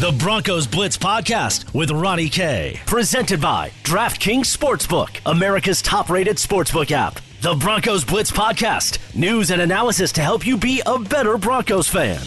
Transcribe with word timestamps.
The 0.00 0.12
Broncos 0.12 0.66
Blitz 0.66 0.96
Podcast 0.96 1.74
with 1.74 1.90
Ronnie 1.90 2.30
K. 2.30 2.80
Presented 2.86 3.38
by 3.38 3.70
DraftKings 3.82 4.46
Sportsbook, 4.46 5.20
America's 5.26 5.82
top 5.82 6.08
rated 6.08 6.38
sportsbook 6.38 6.90
app. 6.90 7.20
The 7.42 7.54
Broncos 7.56 8.02
Blitz 8.02 8.30
Podcast. 8.30 8.98
News 9.14 9.50
and 9.50 9.60
analysis 9.60 10.10
to 10.12 10.22
help 10.22 10.46
you 10.46 10.56
be 10.56 10.80
a 10.86 10.98
better 10.98 11.36
Broncos 11.36 11.86
fan. 11.86 12.18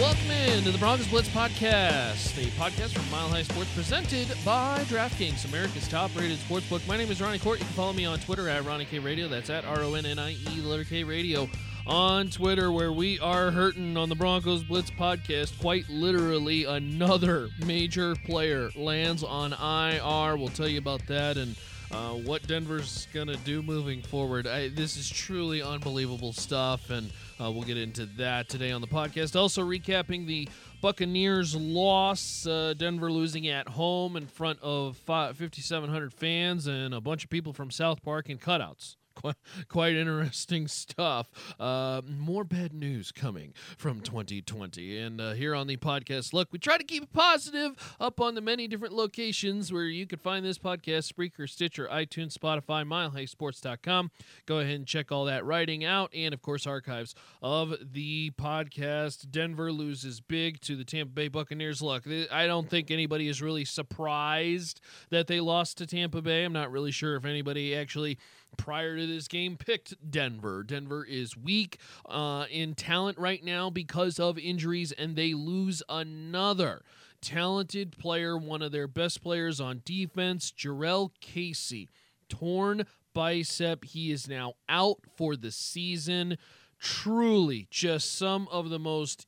Welcome 0.00 0.30
in 0.32 0.64
to 0.64 0.72
the 0.72 0.78
Broncos 0.78 1.06
Blitz 1.06 1.28
Podcast, 1.28 2.44
a 2.44 2.50
podcast 2.60 2.98
from 2.98 3.08
Mile 3.08 3.28
High 3.28 3.44
Sports 3.44 3.72
presented 3.72 4.26
by 4.44 4.80
DraftKings, 4.88 5.44
America's 5.44 5.86
top 5.86 6.10
rated 6.16 6.40
sportsbook. 6.40 6.84
My 6.88 6.96
name 6.96 7.12
is 7.12 7.22
Ronnie 7.22 7.38
Court. 7.38 7.60
You 7.60 7.66
can 7.66 7.74
follow 7.74 7.92
me 7.92 8.04
on 8.04 8.18
Twitter 8.18 8.48
at 8.48 8.64
Ronnie 8.64 8.86
K 8.86 8.98
Radio. 8.98 9.28
That's 9.28 9.48
at 9.48 9.64
R 9.64 9.82
O 9.82 9.94
N 9.94 10.06
N 10.06 10.18
I 10.18 10.32
E, 10.32 10.60
letter 10.60 10.82
K 10.82 11.04
Radio 11.04 11.48
on 11.90 12.30
Twitter, 12.30 12.70
where 12.70 12.92
we 12.92 13.18
are 13.18 13.50
hurting 13.50 13.96
on 13.96 14.08
the 14.08 14.14
Broncos 14.14 14.62
Blitz 14.62 14.92
podcast. 14.92 15.60
Quite 15.60 15.88
literally, 15.88 16.64
another 16.64 17.48
major 17.66 18.14
player 18.24 18.70
lands 18.76 19.24
on 19.24 19.52
IR. 19.52 20.36
We'll 20.36 20.48
tell 20.48 20.68
you 20.68 20.78
about 20.78 21.04
that 21.08 21.36
and 21.36 21.56
uh, 21.90 22.10
what 22.10 22.46
Denver's 22.46 23.08
going 23.12 23.26
to 23.26 23.36
do 23.38 23.60
moving 23.60 24.02
forward. 24.02 24.46
I, 24.46 24.68
this 24.68 24.96
is 24.96 25.10
truly 25.10 25.62
unbelievable 25.62 26.32
stuff, 26.32 26.90
and 26.90 27.10
uh, 27.40 27.50
we'll 27.50 27.64
get 27.64 27.76
into 27.76 28.06
that 28.18 28.48
today 28.48 28.70
on 28.70 28.80
the 28.80 28.86
podcast. 28.86 29.34
Also, 29.34 29.60
recapping 29.62 30.28
the 30.28 30.48
Buccaneers 30.80 31.56
loss, 31.56 32.46
uh, 32.46 32.72
Denver 32.78 33.10
losing 33.10 33.48
at 33.48 33.66
home 33.66 34.16
in 34.16 34.28
front 34.28 34.60
of 34.62 34.96
5,700 34.98 36.12
fans 36.12 36.68
and 36.68 36.94
a 36.94 37.00
bunch 37.00 37.24
of 37.24 37.30
people 37.30 37.52
from 37.52 37.72
South 37.72 38.00
Park 38.00 38.28
and 38.28 38.40
cutouts 38.40 38.94
quite, 39.20 39.36
quite 39.68 39.94
interesting 39.94 40.68
stuff. 40.68 41.30
Uh, 41.58 42.02
more 42.06 42.44
bad 42.44 42.72
news 42.72 43.12
coming 43.12 43.52
from 43.76 44.00
2020. 44.00 44.98
And 44.98 45.20
uh, 45.20 45.32
here 45.32 45.54
on 45.54 45.66
the 45.66 45.76
podcast, 45.76 46.32
look, 46.32 46.48
we 46.52 46.58
try 46.58 46.78
to 46.78 46.84
keep 46.84 47.04
it 47.04 47.12
positive 47.12 47.96
up 48.00 48.20
on 48.20 48.34
the 48.34 48.40
many 48.40 48.66
different 48.68 48.94
locations 48.94 49.72
where 49.72 49.84
you 49.84 50.06
can 50.06 50.18
find 50.18 50.44
this 50.44 50.58
podcast 50.58 51.12
Spreaker, 51.12 51.48
Stitcher, 51.48 51.88
iTunes, 51.90 52.36
Spotify, 52.36 52.84
milehighsports.com. 52.84 54.10
Go 54.46 54.58
ahead 54.58 54.74
and 54.74 54.86
check 54.86 55.12
all 55.12 55.24
that 55.26 55.44
writing 55.44 55.84
out. 55.84 56.10
And 56.14 56.34
of 56.34 56.42
course, 56.42 56.66
archives 56.66 57.14
of 57.42 57.74
the 57.92 58.30
podcast. 58.32 59.30
Denver 59.30 59.72
loses 59.72 60.20
big 60.20 60.60
to 60.62 60.76
the 60.76 60.84
Tampa 60.84 61.12
Bay 61.12 61.28
Buccaneers. 61.28 61.82
Look, 61.82 62.04
I 62.32 62.46
don't 62.46 62.68
think 62.68 62.90
anybody 62.90 63.28
is 63.28 63.42
really 63.42 63.64
surprised 63.64 64.80
that 65.10 65.26
they 65.26 65.40
lost 65.40 65.78
to 65.78 65.86
Tampa 65.86 66.22
Bay. 66.22 66.44
I'm 66.44 66.52
not 66.52 66.70
really 66.70 66.90
sure 66.90 67.16
if 67.16 67.24
anybody 67.24 67.74
actually 67.74 68.18
prior 68.56 68.96
to 68.96 69.06
this 69.06 69.28
game 69.28 69.56
picked 69.56 70.10
Denver. 70.10 70.62
Denver 70.62 71.04
is 71.04 71.36
weak 71.36 71.78
uh, 72.08 72.46
in 72.50 72.74
talent 72.74 73.18
right 73.18 73.44
now 73.44 73.70
because 73.70 74.18
of 74.18 74.38
injuries, 74.38 74.92
and 74.92 75.16
they 75.16 75.34
lose 75.34 75.82
another 75.88 76.82
talented 77.20 77.96
player, 77.98 78.36
one 78.36 78.62
of 78.62 78.72
their 78.72 78.88
best 78.88 79.22
players 79.22 79.60
on 79.60 79.82
defense, 79.84 80.52
Jurrell 80.52 81.10
Casey. 81.20 81.88
Torn 82.28 82.86
bicep. 83.12 83.84
He 83.84 84.12
is 84.12 84.28
now 84.28 84.54
out 84.68 85.00
for 85.16 85.36
the 85.36 85.50
season. 85.50 86.38
Truly, 86.78 87.66
just 87.70 88.16
some 88.16 88.48
of 88.50 88.70
the 88.70 88.78
most 88.78 89.26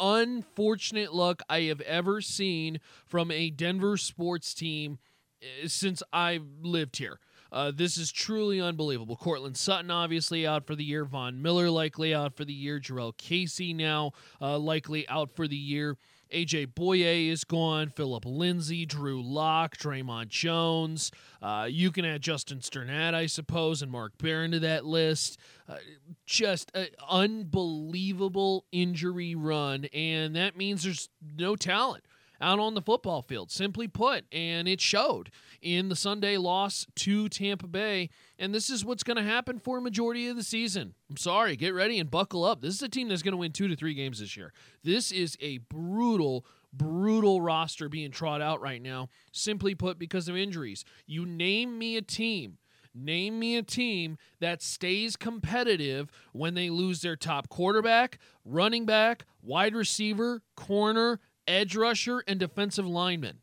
unfortunate 0.00 1.14
luck 1.14 1.42
I 1.48 1.62
have 1.62 1.80
ever 1.82 2.20
seen 2.20 2.80
from 3.06 3.30
a 3.30 3.50
Denver 3.50 3.96
sports 3.96 4.54
team 4.54 4.98
eh, 5.42 5.68
since 5.68 6.02
I've 6.12 6.46
lived 6.62 6.96
here. 6.96 7.18
Uh, 7.52 7.72
this 7.74 7.96
is 7.96 8.12
truly 8.12 8.60
unbelievable. 8.60 9.16
Courtland 9.16 9.56
Sutton 9.56 9.90
obviously 9.90 10.46
out 10.46 10.66
for 10.66 10.74
the 10.74 10.84
year. 10.84 11.04
Von 11.04 11.40
Miller 11.40 11.70
likely 11.70 12.14
out 12.14 12.36
for 12.36 12.44
the 12.44 12.52
year. 12.52 12.78
Jurrell 12.80 13.16
Casey 13.16 13.72
now 13.72 14.12
uh, 14.40 14.58
likely 14.58 15.08
out 15.08 15.30
for 15.34 15.46
the 15.46 15.56
year. 15.56 15.96
AJ 16.32 16.74
Bouye 16.74 17.30
is 17.30 17.44
gone. 17.44 17.88
Philip 17.88 18.24
Lindsay, 18.26 18.84
Drew 18.84 19.22
Lock, 19.22 19.76
Dre'Mont 19.76 20.28
Jones. 20.28 21.12
Uh, 21.40 21.68
you 21.70 21.92
can 21.92 22.04
add 22.04 22.22
Justin 22.22 22.58
Strnad, 22.58 23.14
I 23.14 23.26
suppose, 23.26 23.82
and 23.82 23.92
Mark 23.92 24.18
Barron 24.18 24.50
to 24.50 24.60
that 24.60 24.84
list. 24.84 25.38
Uh, 25.68 25.76
just 26.24 26.72
an 26.74 26.88
unbelievable 27.08 28.64
injury 28.72 29.34
run, 29.34 29.84
and 29.86 30.34
that 30.34 30.56
means 30.56 30.82
there's 30.82 31.08
no 31.36 31.54
talent 31.54 32.04
out 32.40 32.58
on 32.58 32.74
the 32.74 32.82
football 32.82 33.22
field, 33.22 33.50
simply 33.50 33.88
put. 33.88 34.24
And 34.32 34.68
it 34.68 34.80
showed 34.80 35.30
in 35.60 35.88
the 35.88 35.96
Sunday 35.96 36.36
loss 36.36 36.86
to 36.96 37.28
Tampa 37.28 37.66
Bay. 37.66 38.10
And 38.38 38.54
this 38.54 38.70
is 38.70 38.84
what's 38.84 39.02
going 39.02 39.16
to 39.16 39.22
happen 39.22 39.58
for 39.58 39.78
a 39.78 39.82
majority 39.82 40.28
of 40.28 40.36
the 40.36 40.42
season. 40.42 40.94
I'm 41.10 41.16
sorry, 41.16 41.56
get 41.56 41.74
ready 41.74 41.98
and 41.98 42.10
buckle 42.10 42.44
up. 42.44 42.60
This 42.60 42.74
is 42.74 42.82
a 42.82 42.88
team 42.88 43.08
that's 43.08 43.22
going 43.22 43.32
to 43.32 43.38
win 43.38 43.52
two 43.52 43.68
to 43.68 43.76
three 43.76 43.94
games 43.94 44.20
this 44.20 44.36
year. 44.36 44.52
This 44.84 45.10
is 45.10 45.36
a 45.40 45.58
brutal, 45.58 46.44
brutal 46.72 47.40
roster 47.40 47.88
being 47.88 48.10
trot 48.10 48.42
out 48.42 48.60
right 48.60 48.82
now, 48.82 49.08
simply 49.32 49.74
put, 49.74 49.98
because 49.98 50.28
of 50.28 50.36
injuries. 50.36 50.84
You 51.06 51.24
name 51.24 51.78
me 51.78 51.96
a 51.96 52.02
team. 52.02 52.58
Name 52.98 53.38
me 53.38 53.58
a 53.58 53.62
team 53.62 54.16
that 54.40 54.62
stays 54.62 55.16
competitive 55.16 56.10
when 56.32 56.54
they 56.54 56.70
lose 56.70 57.02
their 57.02 57.14
top 57.14 57.50
quarterback, 57.50 58.18
running 58.42 58.86
back, 58.86 59.26
wide 59.42 59.74
receiver, 59.74 60.40
corner, 60.56 61.20
edge 61.46 61.76
rusher, 61.76 62.22
and 62.26 62.38
defensive 62.38 62.86
lineman. 62.86 63.38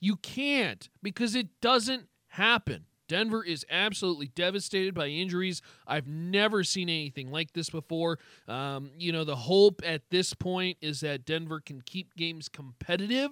You 0.00 0.16
can't 0.16 0.88
because 1.02 1.34
it 1.34 1.60
doesn't 1.60 2.08
happen. 2.28 2.84
Denver 3.08 3.44
is 3.44 3.64
absolutely 3.70 4.28
devastated 4.28 4.94
by 4.94 5.06
injuries. 5.08 5.62
I've 5.86 6.08
never 6.08 6.64
seen 6.64 6.88
anything 6.88 7.30
like 7.30 7.52
this 7.52 7.70
before. 7.70 8.18
Um, 8.48 8.90
you 8.98 9.12
know, 9.12 9.24
the 9.24 9.36
hope 9.36 9.80
at 9.84 10.02
this 10.10 10.34
point 10.34 10.78
is 10.80 11.00
that 11.00 11.24
Denver 11.24 11.60
can 11.60 11.82
keep 11.82 12.16
games 12.16 12.48
competitive. 12.48 13.30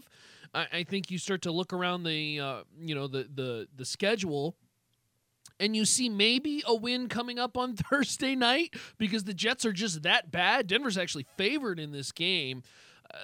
I, 0.55 0.67
I 0.73 0.83
think 0.85 1.11
you 1.11 1.19
start 1.19 1.43
to 1.43 1.51
look 1.51 1.73
around 1.73 2.05
the, 2.05 2.41
uh, 2.41 2.63
you 2.79 2.95
know, 2.95 3.09
the 3.09 3.29
the 3.35 3.69
the 3.75 3.85
schedule 3.85 4.57
and 5.61 5.77
you 5.77 5.85
see 5.85 6.09
maybe 6.09 6.63
a 6.67 6.75
win 6.75 7.09
coming 7.09 7.39
up 7.39 7.57
on 7.57 7.77
Thursday 7.91 8.35
night 8.35 8.75
because 8.99 9.25
the 9.25 9.35
Jets 9.35 9.65
are 9.65 9.73
just 9.73 10.03
that 10.03 10.31
bad. 10.31 10.67
Denver's 10.67 10.99
actually 10.99 11.27
favored 11.37 11.79
in 11.79 11.93
this 11.93 12.13
game 12.13 12.63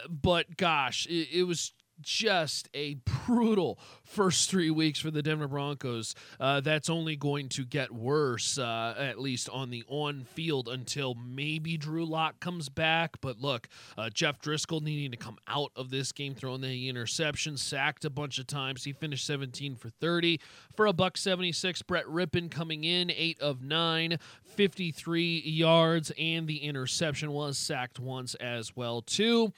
but 0.08 0.56
gosh, 0.56 1.06
it, 1.06 1.28
it 1.32 1.44
was 1.44 1.72
just 2.00 2.68
a 2.74 2.94
brutal 3.26 3.78
first 4.04 4.50
three 4.50 4.70
weeks 4.70 4.98
for 4.98 5.10
the 5.10 5.22
Denver 5.22 5.48
Broncos. 5.48 6.14
Uh, 6.38 6.60
that's 6.60 6.90
only 6.90 7.16
going 7.16 7.48
to 7.50 7.64
get 7.64 7.92
worse, 7.92 8.58
uh, 8.58 8.94
at 8.98 9.20
least 9.20 9.48
on 9.48 9.70
the 9.70 9.84
on 9.88 10.24
field, 10.24 10.68
until 10.68 11.14
maybe 11.14 11.76
Drew 11.76 12.04
Lock 12.04 12.40
comes 12.40 12.68
back. 12.68 13.20
But 13.20 13.40
look, 13.40 13.68
uh, 13.96 14.10
Jeff 14.10 14.40
Driskel 14.40 14.82
needing 14.82 15.10
to 15.10 15.16
come 15.16 15.38
out 15.46 15.72
of 15.76 15.90
this 15.90 16.12
game, 16.12 16.34
throwing 16.34 16.60
the 16.60 16.88
interception, 16.88 17.56
sacked 17.56 18.04
a 18.04 18.10
bunch 18.10 18.38
of 18.38 18.46
times. 18.46 18.84
He 18.84 18.92
finished 18.92 19.26
17 19.26 19.76
for 19.76 19.90
30 19.90 20.40
for 20.74 20.86
a 20.86 20.92
buck 20.92 21.16
76. 21.16 21.82
Brett 21.82 22.06
Rypien 22.06 22.50
coming 22.50 22.84
in, 22.84 23.10
eight 23.10 23.40
of 23.40 23.62
nine, 23.62 24.18
53 24.44 25.42
yards, 25.44 26.12
and 26.18 26.46
the 26.46 26.58
interception 26.58 27.32
was 27.32 27.58
sacked 27.58 27.98
once 27.98 28.34
as 28.36 28.76
well 28.76 29.02
too. 29.02 29.52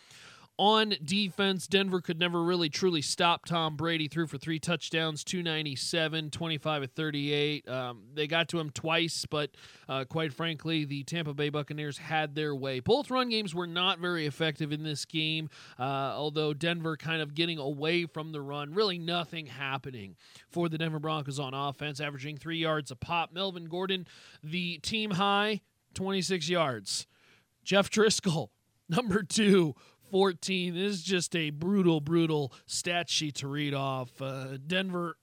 On 0.58 0.94
defense, 1.02 1.66
Denver 1.66 2.00
could 2.00 2.19
never 2.19 2.43
really 2.43 2.69
truly 2.69 3.02
stop 3.02 3.46
Tom 3.46 3.76
Brady. 3.76 4.06
Threw 4.06 4.26
for 4.26 4.38
three 4.38 4.58
touchdowns, 4.58 5.25
297, 5.25 6.31
25 6.31 6.82
at 6.82 6.94
38. 6.94 7.69
Um, 7.69 8.02
they 8.14 8.26
got 8.26 8.49
to 8.50 8.60
him 8.60 8.70
twice, 8.70 9.25
but 9.28 9.50
uh, 9.88 10.04
quite 10.04 10.32
frankly, 10.32 10.84
the 10.84 11.04
Tampa 11.04 11.32
Bay 11.32 11.49
Buccaneers 11.49 11.99
had 11.99 12.34
their 12.34 12.54
way. 12.54 12.81
Both 12.81 13.10
run 13.10 13.31
games 13.31 13.54
were 13.54 13.66
not 13.66 13.99
very 13.99 14.26
effective 14.26 14.72
in 14.72 14.82
this 14.82 15.04
game, 15.04 15.49
uh, 15.78 15.82
although 15.82 16.52
Denver 16.52 16.96
kind 16.96 17.22
of 17.22 17.34
getting 17.34 17.58
away 17.58 18.04
from 18.06 18.32
the 18.32 18.43
run. 18.43 18.75
Really 18.75 18.99
nothing 18.99 19.46
happening 19.46 20.16
for 20.50 20.69
the 20.69 20.76
Denver 20.76 20.99
Broncos 20.99 21.40
on 21.40 21.54
offense, 21.54 21.99
averaging 21.99 22.37
three 22.37 22.58
yards 22.58 22.90
a 22.90 22.96
pop. 22.96 23.32
Melvin 23.32 23.64
Gordon, 23.64 24.06
the 24.44 24.78
team 24.78 25.12
high, 25.12 25.62
26 25.94 26.49
yards. 26.49 27.06
Jeff 27.64 27.90
Driskel, 27.90 28.49
number 28.88 29.22
two, 29.22 29.75
14. 30.12 30.75
This 30.75 30.93
is 30.93 31.03
just 31.03 31.35
a 31.35 31.49
brutal, 31.49 32.03
brutal 32.03 32.53
stat 32.67 33.09
sheet 33.09 33.37
to 33.37 33.49
read 33.49 33.73
off. 33.73 34.20
Uh, 34.20 34.59
Denver, 34.64 35.17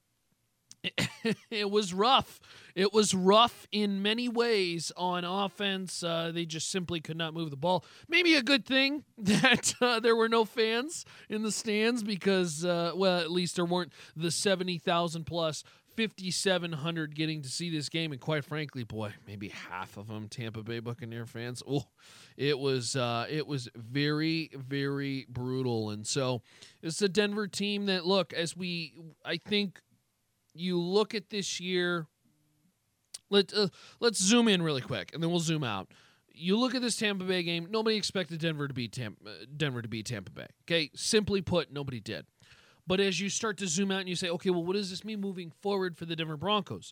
it 1.51 1.69
was 1.69 1.93
rough. 1.93 2.39
It 2.73 2.91
was 2.91 3.13
rough 3.13 3.67
in 3.71 4.01
many 4.01 4.27
ways 4.27 4.91
on 4.97 5.25
offense. 5.25 6.01
Uh, 6.01 6.31
they 6.33 6.45
just 6.45 6.71
simply 6.71 7.01
could 7.01 7.17
not 7.17 7.35
move 7.35 7.51
the 7.51 7.55
ball. 7.55 7.85
Maybe 8.07 8.33
a 8.33 8.41
good 8.41 8.65
thing 8.65 9.03
that 9.19 9.75
uh, 9.79 9.99
there 9.99 10.15
were 10.15 10.29
no 10.29 10.43
fans 10.43 11.05
in 11.29 11.43
the 11.43 11.51
stands 11.51 12.01
because, 12.01 12.65
uh, 12.65 12.93
well, 12.95 13.19
at 13.19 13.29
least 13.29 13.57
there 13.57 13.65
weren't 13.65 13.93
the 14.15 14.31
70,000 14.31 15.23
plus 15.23 15.63
5,700 15.99 17.13
getting 17.13 17.41
to 17.41 17.49
see 17.49 17.69
this 17.69 17.89
game, 17.89 18.13
and 18.13 18.21
quite 18.21 18.45
frankly, 18.45 18.85
boy, 18.85 19.13
maybe 19.27 19.49
half 19.49 19.97
of 19.97 20.07
them 20.07 20.29
Tampa 20.29 20.63
Bay 20.63 20.79
Buccaneer 20.79 21.25
fans. 21.25 21.61
Oh, 21.67 21.87
it 22.37 22.57
was 22.57 22.95
uh, 22.95 23.25
it 23.29 23.45
was 23.45 23.67
very 23.75 24.49
very 24.55 25.25
brutal, 25.27 25.89
and 25.89 26.07
so 26.07 26.41
it's 26.81 27.01
a 27.01 27.09
Denver 27.09 27.47
team 27.47 27.87
that 27.87 28.05
look 28.05 28.31
as 28.31 28.55
we 28.55 28.93
I 29.25 29.35
think 29.35 29.81
you 30.53 30.79
look 30.79 31.13
at 31.13 31.29
this 31.29 31.59
year. 31.59 32.07
Let 33.29 33.53
uh, 33.53 33.67
let's 33.99 34.23
zoom 34.23 34.47
in 34.47 34.61
really 34.61 34.81
quick, 34.81 35.11
and 35.13 35.21
then 35.21 35.29
we'll 35.29 35.41
zoom 35.41 35.65
out. 35.65 35.91
You 36.33 36.57
look 36.57 36.75
at 36.75 36.81
this 36.81 36.95
Tampa 36.95 37.25
Bay 37.25 37.43
game. 37.43 37.67
Nobody 37.69 37.97
expected 37.97 38.39
Denver 38.39 38.69
to 38.69 38.73
beat 38.73 38.93
Tampa, 38.93 39.45
Denver 39.45 39.81
to 39.81 39.89
beat 39.89 40.05
Tampa 40.05 40.31
Bay. 40.31 40.47
Okay, 40.63 40.91
simply 40.95 41.41
put, 41.41 41.73
nobody 41.73 41.99
did. 41.99 42.25
But 42.89 42.99
as 42.99 43.19
you 43.19 43.29
start 43.29 43.57
to 43.57 43.67
zoom 43.67 43.91
out 43.91 43.99
and 43.99 44.09
you 44.09 44.15
say, 44.15 44.29
okay, 44.29 44.49
well, 44.49 44.65
what 44.65 44.73
does 44.73 44.89
this 44.89 45.05
mean 45.05 45.21
moving 45.21 45.51
forward 45.61 45.95
for 45.95 46.05
the 46.05 46.15
Denver 46.15 46.35
Broncos? 46.35 46.91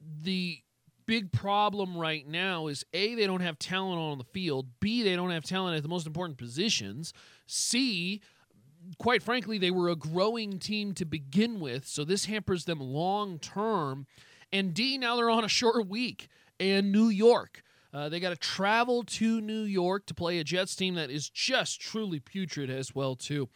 The 0.00 0.58
big 1.06 1.30
problem 1.30 1.96
right 1.96 2.26
now 2.26 2.66
is 2.66 2.84
A, 2.92 3.14
they 3.14 3.28
don't 3.28 3.40
have 3.40 3.56
talent 3.56 4.00
on 4.00 4.18
the 4.18 4.24
field. 4.24 4.66
B, 4.80 5.04
they 5.04 5.14
don't 5.14 5.30
have 5.30 5.44
talent 5.44 5.76
at 5.76 5.84
the 5.84 5.88
most 5.88 6.08
important 6.08 6.38
positions. 6.38 7.12
C, 7.46 8.20
quite 8.98 9.22
frankly, 9.22 9.58
they 9.58 9.70
were 9.70 9.90
a 9.90 9.94
growing 9.94 10.58
team 10.58 10.92
to 10.94 11.04
begin 11.04 11.60
with. 11.60 11.86
So 11.86 12.04
this 12.04 12.24
hampers 12.24 12.64
them 12.64 12.80
long 12.80 13.38
term. 13.38 14.08
And 14.52 14.74
D, 14.74 14.98
now 14.98 15.14
they're 15.14 15.30
on 15.30 15.44
a 15.44 15.48
short 15.48 15.86
week 15.86 16.26
and 16.58 16.90
New 16.90 17.06
York. 17.06 17.62
Uh, 17.94 18.08
they 18.08 18.18
got 18.18 18.30
to 18.30 18.36
travel 18.36 19.04
to 19.04 19.40
New 19.40 19.62
York 19.62 20.06
to 20.06 20.14
play 20.14 20.40
a 20.40 20.44
Jets 20.44 20.74
team 20.74 20.96
that 20.96 21.10
is 21.10 21.28
just 21.28 21.80
truly 21.80 22.18
putrid 22.18 22.70
as 22.70 22.92
well 22.92 23.14
too. 23.14 23.48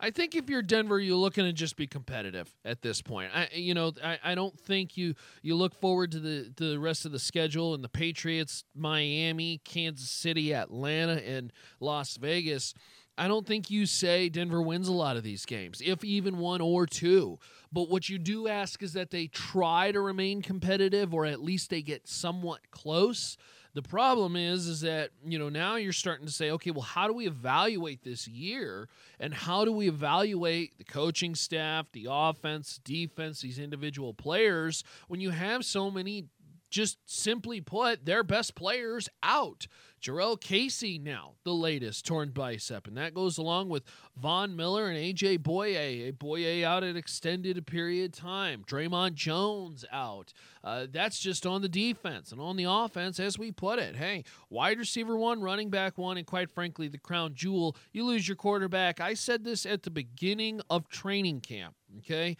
I 0.00 0.10
think 0.10 0.34
if 0.34 0.48
you're 0.48 0.62
Denver, 0.62 0.98
you're 1.00 1.16
looking 1.16 1.44
to 1.44 1.52
just 1.52 1.76
be 1.76 1.86
competitive 1.86 2.54
at 2.64 2.82
this 2.82 3.02
point. 3.02 3.30
I, 3.34 3.48
you 3.52 3.74
know, 3.74 3.92
I, 4.02 4.18
I 4.22 4.34
don't 4.34 4.58
think 4.58 4.96
you 4.96 5.14
you 5.42 5.54
look 5.54 5.74
forward 5.74 6.12
to 6.12 6.20
the 6.20 6.50
to 6.56 6.70
the 6.70 6.78
rest 6.78 7.06
of 7.06 7.12
the 7.12 7.18
schedule 7.18 7.74
and 7.74 7.82
the 7.82 7.88
Patriots, 7.88 8.64
Miami, 8.74 9.60
Kansas 9.64 10.10
City, 10.10 10.54
Atlanta, 10.54 11.22
and 11.24 11.52
Las 11.80 12.16
Vegas. 12.16 12.74
I 13.16 13.28
don't 13.28 13.46
think 13.46 13.70
you 13.70 13.86
say 13.86 14.28
Denver 14.28 14.60
wins 14.60 14.88
a 14.88 14.92
lot 14.92 15.16
of 15.16 15.22
these 15.22 15.46
games, 15.46 15.80
if 15.84 16.02
even 16.04 16.38
one 16.38 16.60
or 16.60 16.84
two. 16.84 17.38
But 17.72 17.88
what 17.88 18.08
you 18.08 18.18
do 18.18 18.48
ask 18.48 18.82
is 18.82 18.92
that 18.94 19.10
they 19.10 19.28
try 19.28 19.92
to 19.92 20.00
remain 20.00 20.42
competitive 20.42 21.14
or 21.14 21.24
at 21.24 21.40
least 21.40 21.70
they 21.70 21.82
get 21.82 22.08
somewhat 22.08 22.60
close. 22.72 23.36
The 23.74 23.82
problem 23.82 24.36
is 24.36 24.68
is 24.68 24.82
that, 24.82 25.10
you 25.26 25.36
know, 25.36 25.48
now 25.48 25.74
you're 25.76 25.92
starting 25.92 26.26
to 26.26 26.32
say, 26.32 26.52
okay, 26.52 26.70
well, 26.70 26.82
how 26.82 27.08
do 27.08 27.12
we 27.12 27.26
evaluate 27.26 28.04
this 28.04 28.28
year? 28.28 28.88
And 29.18 29.34
how 29.34 29.64
do 29.64 29.72
we 29.72 29.88
evaluate 29.88 30.78
the 30.78 30.84
coaching 30.84 31.34
staff, 31.34 31.90
the 31.92 32.06
offense, 32.08 32.78
defense, 32.84 33.40
these 33.40 33.58
individual 33.58 34.14
players 34.14 34.84
when 35.08 35.20
you 35.20 35.30
have 35.30 35.64
so 35.64 35.90
many 35.90 36.26
just 36.74 36.98
simply 37.06 37.60
put, 37.60 38.04
their 38.04 38.24
best 38.24 38.56
players 38.56 39.08
out. 39.22 39.68
Jurrell 40.02 40.38
Casey 40.38 40.98
now, 40.98 41.34
the 41.44 41.54
latest 41.54 42.04
torn 42.04 42.30
bicep, 42.30 42.86
and 42.86 42.96
that 42.98 43.14
goes 43.14 43.38
along 43.38 43.70
with 43.70 43.84
Von 44.16 44.54
Miller 44.54 44.88
and 44.88 44.98
AJ 44.98 45.38
Bouye. 45.38 46.12
Bouye 46.12 46.62
out 46.62 46.82
at 46.82 46.96
extended 46.96 47.64
period 47.66 48.12
time. 48.12 48.64
Dre'Mont 48.66 49.14
Jones 49.14 49.84
out. 49.90 50.34
Uh, 50.62 50.86
that's 50.90 51.20
just 51.20 51.46
on 51.46 51.62
the 51.62 51.68
defense 51.68 52.32
and 52.32 52.40
on 52.40 52.56
the 52.56 52.64
offense, 52.64 53.18
as 53.18 53.38
we 53.38 53.50
put 53.50 53.78
it. 53.78 53.96
Hey, 53.96 54.24
wide 54.50 54.78
receiver 54.78 55.16
one, 55.16 55.40
running 55.40 55.70
back 55.70 55.96
one, 55.96 56.18
and 56.18 56.26
quite 56.26 56.50
frankly, 56.50 56.88
the 56.88 56.98
crown 56.98 57.32
jewel. 57.34 57.74
You 57.92 58.04
lose 58.04 58.28
your 58.28 58.36
quarterback. 58.36 59.00
I 59.00 59.14
said 59.14 59.44
this 59.44 59.64
at 59.64 59.84
the 59.84 59.90
beginning 59.90 60.60
of 60.68 60.88
training 60.88 61.40
camp. 61.40 61.76
Okay 61.98 62.36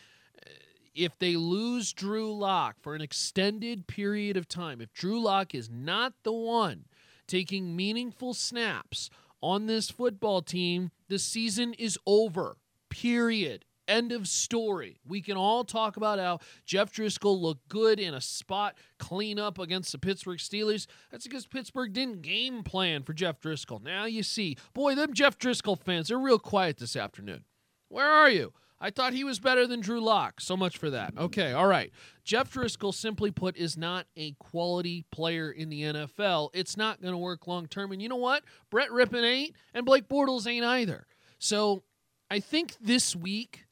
if 0.94 1.18
they 1.18 1.36
lose 1.36 1.92
Drew 1.92 2.32
Lock 2.32 2.76
for 2.80 2.94
an 2.94 3.00
extended 3.00 3.86
period 3.86 4.36
of 4.36 4.48
time, 4.48 4.80
if 4.80 4.92
Drew 4.92 5.20
Lock 5.20 5.54
is 5.54 5.70
not 5.70 6.14
the 6.22 6.32
one 6.32 6.84
taking 7.26 7.74
meaningful 7.74 8.34
snaps 8.34 9.10
on 9.40 9.66
this 9.66 9.90
football 9.90 10.42
team, 10.42 10.90
the 11.08 11.18
season 11.18 11.74
is 11.74 11.98
over. 12.06 12.56
Period. 12.88 13.64
End 13.86 14.12
of 14.12 14.26
story. 14.26 14.98
We 15.06 15.20
can 15.20 15.36
all 15.36 15.62
talk 15.62 15.98
about 15.98 16.18
how 16.18 16.38
Jeff 16.64 16.90
Driskel 16.90 17.38
looked 17.38 17.68
good 17.68 18.00
in 18.00 18.14
a 18.14 18.20
spot 18.20 18.78
cleanup 18.98 19.58
against 19.58 19.92
the 19.92 19.98
Pittsburgh 19.98 20.38
Steelers. 20.38 20.86
That's 21.10 21.26
because 21.26 21.46
Pittsburgh 21.46 21.92
didn't 21.92 22.22
game 22.22 22.62
plan 22.62 23.02
for 23.02 23.12
Jeff 23.12 23.40
Driskel. 23.40 23.82
Now 23.82 24.06
you 24.06 24.22
see, 24.22 24.56
boy, 24.72 24.94
them 24.94 25.12
Jeff 25.12 25.38
Driskel 25.38 25.78
fans, 25.78 26.08
they're 26.08 26.18
real 26.18 26.38
quiet 26.38 26.78
this 26.78 26.96
afternoon. 26.96 27.44
Where 27.88 28.08
are 28.08 28.30
you? 28.30 28.54
I 28.80 28.90
thought 28.90 29.12
he 29.12 29.24
was 29.24 29.38
better 29.38 29.66
than 29.66 29.80
Drew 29.80 30.00
Lock. 30.00 30.40
So 30.40 30.56
much 30.56 30.76
for 30.76 30.90
that. 30.90 31.14
Okay, 31.16 31.52
all 31.52 31.66
right. 31.66 31.90
Jeff 32.24 32.52
Driskel, 32.52 32.92
simply 32.92 33.30
put, 33.30 33.56
is 33.56 33.76
not 33.76 34.06
a 34.16 34.32
quality 34.32 35.04
player 35.10 35.50
in 35.50 35.68
the 35.70 35.82
NFL. 35.82 36.50
It's 36.52 36.76
not 36.76 37.00
going 37.00 37.14
to 37.14 37.18
work 37.18 37.46
long 37.46 37.66
term. 37.66 37.92
And 37.92 38.02
you 38.02 38.08
know 38.08 38.16
what? 38.16 38.44
Brett 38.70 38.90
Rypien 38.90 39.24
ain't, 39.24 39.56
and 39.72 39.86
Blake 39.86 40.08
Bortles 40.08 40.46
ain't 40.46 40.64
either. 40.64 41.06
So 41.38 41.82
I 42.30 42.40
think 42.40 42.76
this 42.80 43.14
week 43.14 43.66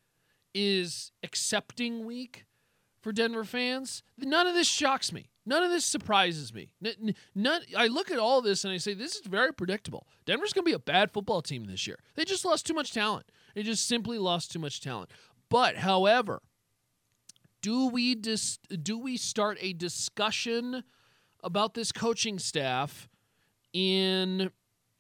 is 0.55 1.13
accepting 1.23 2.05
week 2.05 2.45
for 3.01 3.13
Denver 3.13 3.45
fans. 3.45 4.03
None 4.19 4.47
of 4.47 4.55
this 4.55 4.69
shocks 4.69 5.13
me. 5.13 5.31
None 5.45 5.65
of 5.65 5.71
this 5.71 5.85
surprises 5.85 6.55
me. 6.55 6.71
None, 7.35 7.63
I 7.77 7.89
look 7.89 8.13
at 8.13 8.19
all 8.19 8.43
this 8.43 8.65
and 8.65 8.73
I 8.73 8.77
say 8.77 8.95
this 8.95 9.17
is 9.17 9.27
very 9.27 9.53
predictable. 9.53 10.07
Denver's 10.25 10.53
going 10.53 10.65
to 10.65 10.71
be 10.71 10.75
a 10.75 10.79
bad 10.79 11.11
football 11.11 11.43
team 11.43 11.65
this 11.65 11.87
year. 11.87 11.99
They 12.15 12.25
just 12.25 12.45
lost 12.45 12.65
too 12.65 12.75
much 12.75 12.93
talent. 12.93 13.27
They 13.55 13.63
just 13.63 13.87
simply 13.87 14.19
lost 14.19 14.53
too 14.53 14.59
much 14.59 14.81
talent. 14.81 15.11
But 15.49 15.77
however, 15.77 16.43
do 17.61 17.87
we 17.89 18.15
dis- 18.15 18.59
do 18.83 18.99
we 18.99 19.17
start 19.17 19.59
a 19.61 19.73
discussion 19.73 20.85
about 21.45 21.75
this 21.75 21.93
coaching 21.93 22.39
staff 22.39 23.09
in 23.73 24.51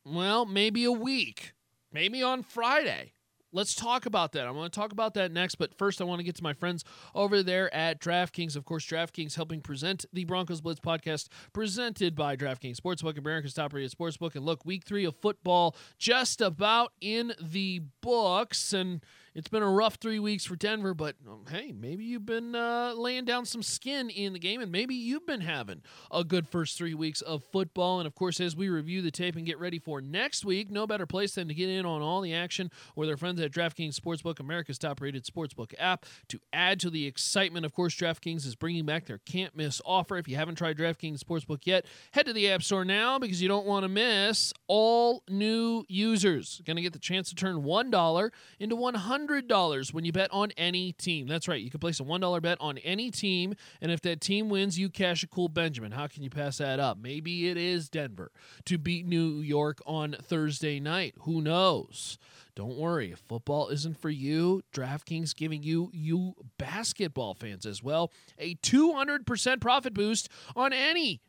well, 0.04 0.44
maybe 0.46 0.84
a 0.84 0.92
week, 0.92 1.52
maybe 1.92 2.22
on 2.22 2.42
Friday? 2.42 3.12
Let's 3.54 3.74
talk 3.74 4.06
about 4.06 4.32
that. 4.32 4.46
I'm 4.46 4.54
going 4.54 4.70
to 4.70 4.74
talk 4.74 4.92
about 4.92 5.12
that 5.14 5.30
next, 5.30 5.56
but 5.56 5.76
first 5.76 6.00
I 6.00 6.04
want 6.04 6.20
to 6.20 6.24
get 6.24 6.36
to 6.36 6.42
my 6.42 6.54
friends 6.54 6.84
over 7.14 7.42
there 7.42 7.72
at 7.74 8.00
DraftKings. 8.00 8.56
Of 8.56 8.64
course, 8.64 8.86
DraftKings 8.86 9.36
helping 9.36 9.60
present 9.60 10.06
the 10.12 10.24
Broncos 10.24 10.62
Blitz 10.62 10.80
podcast 10.80 11.28
presented 11.52 12.14
by 12.14 12.34
DraftKings 12.34 12.76
Sportsbook, 12.76 13.18
America's 13.18 13.52
top-rated 13.52 13.92
sportsbook. 13.92 14.36
And 14.36 14.46
look, 14.46 14.64
week 14.64 14.84
3 14.84 15.04
of 15.04 15.16
football 15.16 15.76
just 15.98 16.40
about 16.40 16.92
in 17.02 17.34
the 17.40 17.82
books 18.00 18.72
and 18.72 19.04
it's 19.34 19.48
been 19.48 19.62
a 19.62 19.70
rough 19.70 19.96
three 19.96 20.18
weeks 20.18 20.44
for 20.44 20.56
Denver, 20.56 20.92
but 20.94 21.16
um, 21.26 21.44
hey, 21.50 21.72
maybe 21.72 22.04
you've 22.04 22.26
been 22.26 22.54
uh, 22.54 22.92
laying 22.94 23.24
down 23.24 23.46
some 23.46 23.62
skin 23.62 24.10
in 24.10 24.32
the 24.34 24.38
game, 24.38 24.60
and 24.60 24.70
maybe 24.70 24.94
you've 24.94 25.26
been 25.26 25.40
having 25.40 25.82
a 26.10 26.22
good 26.22 26.46
first 26.46 26.76
three 26.76 26.94
weeks 26.94 27.22
of 27.22 27.42
football. 27.44 27.98
And 27.98 28.06
of 28.06 28.14
course, 28.14 28.40
as 28.40 28.54
we 28.54 28.68
review 28.68 29.00
the 29.00 29.10
tape 29.10 29.36
and 29.36 29.46
get 29.46 29.58
ready 29.58 29.78
for 29.78 30.00
next 30.00 30.44
week, 30.44 30.70
no 30.70 30.86
better 30.86 31.06
place 31.06 31.34
than 31.34 31.48
to 31.48 31.54
get 31.54 31.70
in 31.70 31.86
on 31.86 32.02
all 32.02 32.20
the 32.20 32.34
action 32.34 32.70
with 32.94 33.08
our 33.08 33.16
friends 33.16 33.40
at 33.40 33.52
DraftKings 33.52 33.98
Sportsbook, 33.98 34.38
America's 34.38 34.78
top-rated 34.78 35.24
sportsbook 35.24 35.72
app. 35.78 36.04
To 36.28 36.38
add 36.52 36.78
to 36.80 36.90
the 36.90 37.06
excitement, 37.06 37.64
of 37.64 37.72
course, 37.72 37.94
DraftKings 37.94 38.44
is 38.44 38.54
bringing 38.54 38.84
back 38.84 39.06
their 39.06 39.18
can't-miss 39.18 39.80
offer. 39.86 40.18
If 40.18 40.28
you 40.28 40.36
haven't 40.36 40.56
tried 40.56 40.76
DraftKings 40.76 41.20
Sportsbook 41.20 41.60
yet, 41.64 41.86
head 42.10 42.26
to 42.26 42.32
the 42.32 42.50
App 42.50 42.62
Store 42.62 42.84
now 42.84 43.18
because 43.18 43.40
you 43.40 43.48
don't 43.48 43.66
want 43.66 43.84
to 43.84 43.88
miss 43.88 44.52
all 44.66 45.22
new 45.28 45.84
users. 45.88 46.60
Going 46.66 46.76
to 46.76 46.82
get 46.82 46.92
the 46.92 46.98
chance 46.98 47.30
to 47.30 47.34
turn 47.34 47.62
one 47.62 47.90
dollar 47.90 48.30
into 48.58 48.76
one 48.76 48.94
hundred 48.94 49.21
$100 49.26 49.92
when 49.92 50.04
you 50.04 50.12
bet 50.12 50.30
on 50.32 50.50
any 50.56 50.92
team. 50.92 51.26
That's 51.26 51.48
right. 51.48 51.60
You 51.60 51.70
can 51.70 51.80
place 51.80 52.00
a 52.00 52.04
$1 52.04 52.42
bet 52.42 52.58
on 52.60 52.78
any 52.78 53.10
team, 53.10 53.54
and 53.80 53.90
if 53.90 54.00
that 54.02 54.20
team 54.20 54.48
wins, 54.48 54.78
you 54.78 54.88
cash 54.88 55.22
a 55.22 55.26
cool 55.26 55.48
Benjamin. 55.48 55.92
How 55.92 56.06
can 56.06 56.22
you 56.22 56.30
pass 56.30 56.58
that 56.58 56.80
up? 56.80 56.98
Maybe 56.98 57.48
it 57.48 57.56
is 57.56 57.88
Denver 57.88 58.30
to 58.66 58.78
beat 58.78 59.06
New 59.06 59.40
York 59.40 59.80
on 59.86 60.16
Thursday 60.20 60.80
night. 60.80 61.14
Who 61.20 61.40
knows? 61.40 62.18
Don't 62.54 62.76
worry, 62.76 63.12
if 63.12 63.18
football 63.18 63.68
isn't 63.68 63.98
for 63.98 64.10
you, 64.10 64.62
DraftKings 64.74 65.34
giving 65.34 65.62
you 65.62 65.90
you 65.94 66.34
basketball 66.58 67.32
fans 67.34 67.64
as 67.64 67.82
well 67.82 68.12
a 68.38 68.56
200% 68.56 69.60
profit 69.60 69.94
boost 69.94 70.28
on 70.54 70.72
any 70.72 71.22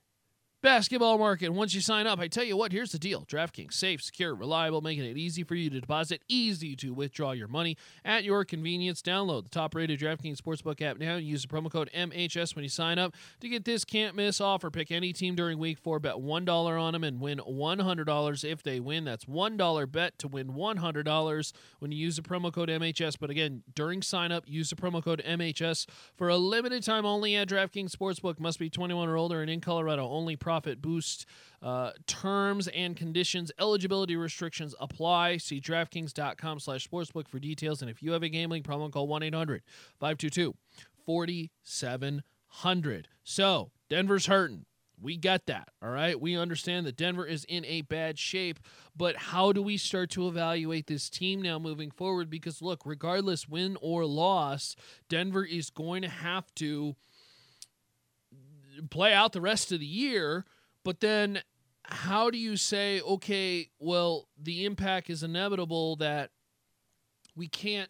basketball 0.63 1.17
market. 1.17 1.49
Once 1.49 1.75
you 1.75 1.81
sign 1.81 2.07
up, 2.07 2.19
I 2.19 2.29
tell 2.29 2.45
you 2.45 2.55
what, 2.55 2.71
here's 2.71 2.93
the 2.93 2.97
deal 2.97 3.25
DraftKings, 3.25 3.73
safe, 3.73 4.01
secure, 4.01 4.33
reliable, 4.33 4.81
making 4.81 5.03
it 5.03 5.17
easy 5.17 5.43
for 5.43 5.55
you 5.55 5.69
to 5.69 5.81
deposit, 5.81 6.21
easy 6.29 6.75
to 6.77 6.93
withdraw 6.93 7.33
your 7.33 7.49
money 7.49 7.77
at 8.05 8.23
your 8.23 8.45
convenience. 8.45 9.01
Download 9.01 9.43
the 9.43 9.49
top 9.49 9.75
rated 9.75 9.99
DraftKings 9.99 10.37
Sportsbook 10.37 10.81
app 10.81 10.97
now 10.97 11.17
use 11.17 11.41
the 11.41 11.49
promo 11.49 11.69
code 11.69 11.89
MHS 11.93 12.55
when 12.55 12.63
you 12.63 12.69
sign 12.69 12.97
up 12.97 13.13
to 13.41 13.49
get 13.49 13.65
this 13.65 13.83
can't 13.83 14.15
miss 14.15 14.39
offer. 14.39 14.71
Pick 14.71 14.89
any 14.89 15.11
team 15.11 15.35
during 15.35 15.59
week 15.59 15.77
four, 15.77 15.99
bet 15.99 16.15
$1 16.15 16.81
on 16.81 16.93
them, 16.93 17.03
and 17.03 17.19
win 17.19 17.39
$100 17.39 18.43
if 18.49 18.63
they 18.63 18.79
win. 18.79 19.03
That's 19.03 19.25
$1 19.25 19.91
bet 19.91 20.17
to 20.19 20.29
win 20.29 20.53
$100 20.53 21.53
when 21.79 21.91
you 21.91 21.97
use 21.97 22.15
the 22.15 22.21
promo 22.21 22.53
code 22.53 22.69
MHS. 22.69 23.17
But 23.19 23.29
again, 23.29 23.63
during 23.75 24.01
sign 24.01 24.31
up, 24.31 24.45
use 24.47 24.69
the 24.69 24.77
promo 24.77 25.03
code 25.03 25.21
MHS 25.27 25.87
for 26.15 26.29
a 26.29 26.37
limited 26.37 26.83
time 26.83 27.05
only 27.05 27.35
at 27.35 27.49
DraftKings 27.49 27.91
Sportsbook. 27.91 28.39
Must 28.39 28.57
be 28.57 28.69
21 28.69 29.09
or 29.09 29.17
older 29.17 29.41
and 29.41 29.49
in 29.49 29.59
Colorado 29.59 30.07
only 30.07 30.37
profit 30.53 30.83
boost. 30.83 31.25
Uh, 31.63 31.89
terms 32.05 32.67
and 32.67 32.95
conditions, 32.95 33.51
eligibility 33.59 34.15
restrictions 34.15 34.75
apply. 34.79 35.37
See 35.37 35.59
DraftKings.com 35.59 36.59
slash 36.59 36.87
sportsbook 36.87 37.27
for 37.27 37.39
details. 37.39 37.81
And 37.81 37.89
if 37.89 38.03
you 38.03 38.11
have 38.11 38.21
a 38.21 38.29
gambling 38.29 38.61
problem, 38.61 38.91
call 38.91 39.07
1 39.07 39.23
800 39.23 39.63
522 39.99 40.53
4700. 41.07 43.07
So, 43.23 43.71
Denver's 43.89 44.27
hurting. 44.27 44.65
We 45.01 45.17
get 45.17 45.47
that. 45.47 45.69
All 45.81 45.89
right. 45.89 46.21
We 46.21 46.37
understand 46.37 46.85
that 46.85 46.97
Denver 46.97 47.25
is 47.25 47.45
in 47.45 47.65
a 47.65 47.81
bad 47.81 48.19
shape, 48.19 48.59
but 48.95 49.15
how 49.15 49.51
do 49.51 49.63
we 49.63 49.77
start 49.77 50.11
to 50.11 50.27
evaluate 50.27 50.85
this 50.85 51.09
team 51.09 51.41
now 51.41 51.57
moving 51.57 51.89
forward? 51.89 52.29
Because, 52.29 52.61
look, 52.61 52.83
regardless, 52.85 53.49
win 53.49 53.75
or 53.81 54.05
loss, 54.05 54.75
Denver 55.09 55.43
is 55.43 55.71
going 55.71 56.03
to 56.03 56.09
have 56.09 56.53
to 56.55 56.95
play 58.89 59.13
out 59.13 59.33
the 59.33 59.41
rest 59.41 59.71
of 59.71 59.79
the 59.79 59.85
year. 59.85 60.45
But 60.83 60.99
then 60.99 61.41
how 61.83 62.29
do 62.29 62.37
you 62.37 62.57
say, 62.57 63.01
okay, 63.01 63.69
well, 63.79 64.27
the 64.41 64.65
impact 64.65 65.09
is 65.09 65.23
inevitable 65.23 65.97
that 65.97 66.31
we 67.35 67.47
can't 67.47 67.89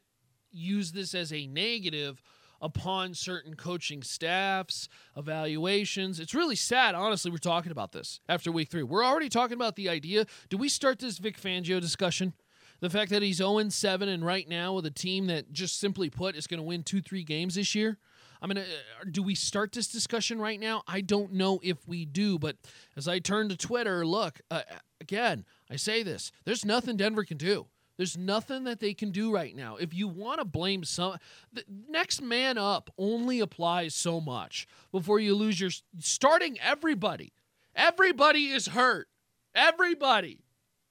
use 0.52 0.92
this 0.92 1.14
as 1.14 1.34
a 1.34 1.48
negative 1.48 2.22
upon 2.62 3.14
certain 3.14 3.56
coaching 3.56 4.02
staffs, 4.02 4.88
evaluations. 5.18 6.20
It's 6.20 6.34
really 6.34 6.56
sad, 6.56 6.96
honestly, 6.96 7.30
we're 7.30 7.38
talking 7.38 7.74
about 7.74 7.92
this 7.92 8.22
after 8.30 8.52
week 8.52 8.72
three. 8.72 8.84
We're 8.84 9.04
already 9.04 9.28
talking 9.30 9.56
about 9.56 9.76
the 9.76 9.90
idea. 9.90 10.26
Do 10.50 10.58
we 10.58 10.70
start 10.70 11.00
this 11.00 11.18
Vic 11.18 11.40
Fangio 11.40 11.82
discussion? 11.82 12.34
The 12.80 12.90
fact 12.90 13.12
that 13.12 13.22
he's 13.22 13.38
0 13.38 13.68
7 13.70 14.10
and 14.10 14.26
right 14.26 14.48
now 14.48 14.74
with 14.74 14.86
a 14.86 14.92
team 14.92 15.28
that 15.28 15.52
just 15.52 15.80
simply 15.80 16.10
put 16.10 16.36
is 16.36 16.48
going 16.48 16.58
to 16.60 16.64
win 16.64 16.84
two, 16.84 17.02
three 17.02 17.24
games 17.24 17.56
this 17.56 17.76
year. 17.76 17.98
I 18.44 18.48
mean, 18.48 18.58
uh, 18.58 18.64
do 19.10 19.24
we 19.24 19.36
start 19.36 19.72
this 19.72 19.88
discussion 19.88 20.38
right 20.38 20.60
now? 20.60 20.84
I 20.86 21.00
don't 21.00 21.32
know 21.32 21.62
if 21.64 21.88
we 21.88 22.04
do, 22.04 22.38
but 22.38 22.58
as 22.98 23.08
I 23.08 23.20
turn 23.20 23.48
to 23.50 23.58
Twitter, 23.58 24.06
look, 24.06 24.42
uh, 24.52 24.64
again, 25.00 25.46
I 25.72 25.78
say 25.78 26.04
this 26.04 26.34
there's 26.44 26.66
nothing 26.66 26.98
Denver 26.98 27.24
can 27.24 27.38
do. 27.38 27.68
There's 27.96 28.18
nothing 28.18 28.64
that 28.66 28.80
they 28.80 28.94
can 28.94 29.12
do 29.12 29.32
right 29.32 29.56
now. 29.56 29.78
If 29.78 29.94
you 29.94 30.08
want 30.08 30.40
to 30.40 30.46
blame 30.46 30.84
some, 30.84 31.18
the 31.54 31.64
next 31.88 32.22
man 32.22 32.58
up 32.58 32.90
only 32.98 33.40
applies 33.40 33.94
so 33.94 34.20
much 34.20 34.68
before 34.92 35.20
you 35.20 35.36
lose 35.36 35.60
your 35.60 35.70
starting 36.00 36.60
everybody. 36.60 37.34
Everybody 37.76 38.48
is 38.48 38.68
hurt. 38.68 39.08
Everybody. 39.56 40.44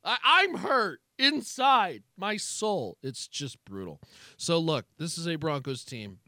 I, 0.04 0.16
I'm 0.25 0.59
hurt 0.59 1.00
inside 1.18 2.04
my 2.16 2.37
soul. 2.37 2.97
It's 3.02 3.26
just 3.26 3.62
brutal. 3.64 4.00
So, 4.37 4.59
look, 4.59 4.87
this 4.97 5.18
is 5.18 5.26
a 5.26 5.37
Broncos 5.37 5.85
team 5.85 6.18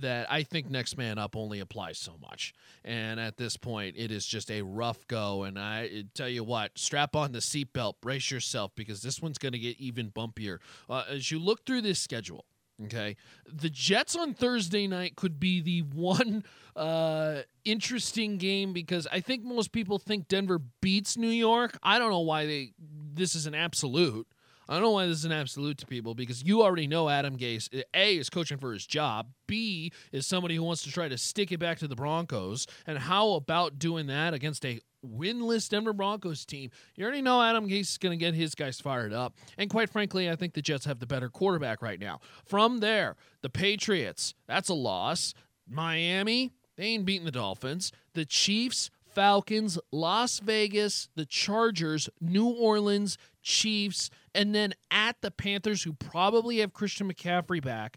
that 0.00 0.30
I 0.30 0.42
think 0.42 0.70
next 0.70 0.96
man 0.96 1.18
up 1.18 1.36
only 1.36 1.60
applies 1.60 1.98
so 1.98 2.16
much. 2.20 2.54
And 2.84 3.18
at 3.20 3.36
this 3.36 3.56
point, 3.56 3.96
it 3.96 4.10
is 4.10 4.26
just 4.26 4.50
a 4.50 4.62
rough 4.62 5.06
go. 5.06 5.44
And 5.44 5.58
I 5.58 6.04
tell 6.14 6.28
you 6.28 6.44
what, 6.44 6.78
strap 6.78 7.14
on 7.16 7.32
the 7.32 7.38
seatbelt, 7.38 7.94
brace 8.00 8.30
yourself, 8.30 8.72
because 8.74 9.02
this 9.02 9.20
one's 9.20 9.38
going 9.38 9.52
to 9.52 9.58
get 9.58 9.78
even 9.78 10.10
bumpier. 10.10 10.58
Uh, 10.88 11.04
as 11.08 11.30
you 11.30 11.38
look 11.38 11.64
through 11.64 11.82
this 11.82 11.98
schedule, 11.98 12.44
Okay. 12.84 13.16
The 13.52 13.70
Jets 13.70 14.14
on 14.14 14.34
Thursday 14.34 14.86
night 14.86 15.16
could 15.16 15.40
be 15.40 15.60
the 15.60 15.80
one 15.80 16.44
uh, 16.76 17.42
interesting 17.64 18.38
game 18.38 18.72
because 18.72 19.08
I 19.10 19.20
think 19.20 19.42
most 19.42 19.72
people 19.72 19.98
think 19.98 20.28
Denver 20.28 20.60
beats 20.80 21.16
New 21.16 21.26
York. 21.26 21.76
I 21.82 21.98
don't 21.98 22.10
know 22.10 22.20
why 22.20 22.46
they 22.46 22.72
this 22.78 23.34
is 23.34 23.46
an 23.46 23.54
absolute. 23.54 24.28
I 24.68 24.74
don't 24.74 24.82
know 24.82 24.90
why 24.90 25.06
this 25.06 25.18
is 25.18 25.24
an 25.24 25.32
absolute 25.32 25.78
to 25.78 25.86
people 25.86 26.14
because 26.14 26.42
you 26.42 26.62
already 26.62 26.86
know 26.86 27.08
Adam 27.08 27.38
Gase, 27.38 27.68
A, 27.94 28.16
is 28.16 28.28
coaching 28.28 28.58
for 28.58 28.72
his 28.72 28.86
job. 28.86 29.28
B, 29.46 29.92
is 30.12 30.26
somebody 30.26 30.56
who 30.56 30.62
wants 30.62 30.82
to 30.82 30.92
try 30.92 31.08
to 31.08 31.16
stick 31.16 31.50
it 31.52 31.58
back 31.58 31.78
to 31.78 31.88
the 31.88 31.96
Broncos. 31.96 32.66
And 32.86 32.98
how 32.98 33.30
about 33.30 33.78
doing 33.78 34.08
that 34.08 34.34
against 34.34 34.66
a 34.66 34.80
winless 35.06 35.70
Denver 35.70 35.94
Broncos 35.94 36.44
team? 36.44 36.70
You 36.96 37.04
already 37.04 37.22
know 37.22 37.40
Adam 37.40 37.66
Gase 37.66 37.80
is 37.80 37.98
going 37.98 38.18
to 38.18 38.22
get 38.22 38.34
his 38.34 38.54
guys 38.54 38.78
fired 38.78 39.14
up. 39.14 39.34
And 39.56 39.70
quite 39.70 39.88
frankly, 39.88 40.28
I 40.28 40.36
think 40.36 40.52
the 40.52 40.62
Jets 40.62 40.84
have 40.84 40.98
the 40.98 41.06
better 41.06 41.30
quarterback 41.30 41.80
right 41.80 41.98
now. 41.98 42.20
From 42.44 42.80
there, 42.80 43.16
the 43.40 43.50
Patriots, 43.50 44.34
that's 44.46 44.68
a 44.68 44.74
loss. 44.74 45.32
Miami, 45.66 46.52
they 46.76 46.84
ain't 46.84 47.06
beating 47.06 47.24
the 47.24 47.32
Dolphins. 47.32 47.90
The 48.12 48.26
Chiefs, 48.26 48.90
Falcons, 49.18 49.80
Las 49.90 50.38
Vegas, 50.38 51.08
the 51.16 51.26
Chargers, 51.26 52.08
New 52.20 52.46
Orleans, 52.46 53.18
Chiefs, 53.42 54.10
and 54.32 54.54
then 54.54 54.74
at 54.92 55.16
the 55.22 55.32
Panthers, 55.32 55.82
who 55.82 55.92
probably 55.92 56.58
have 56.58 56.72
Christian 56.72 57.12
McCaffrey 57.12 57.60
back, 57.60 57.96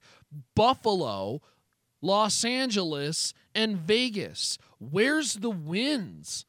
Buffalo, 0.56 1.44
Los 2.02 2.44
Angeles, 2.44 3.36
and 3.54 3.78
Vegas. 3.78 4.58
Where's 4.80 5.36
the 5.36 5.52
wins? 5.52 6.48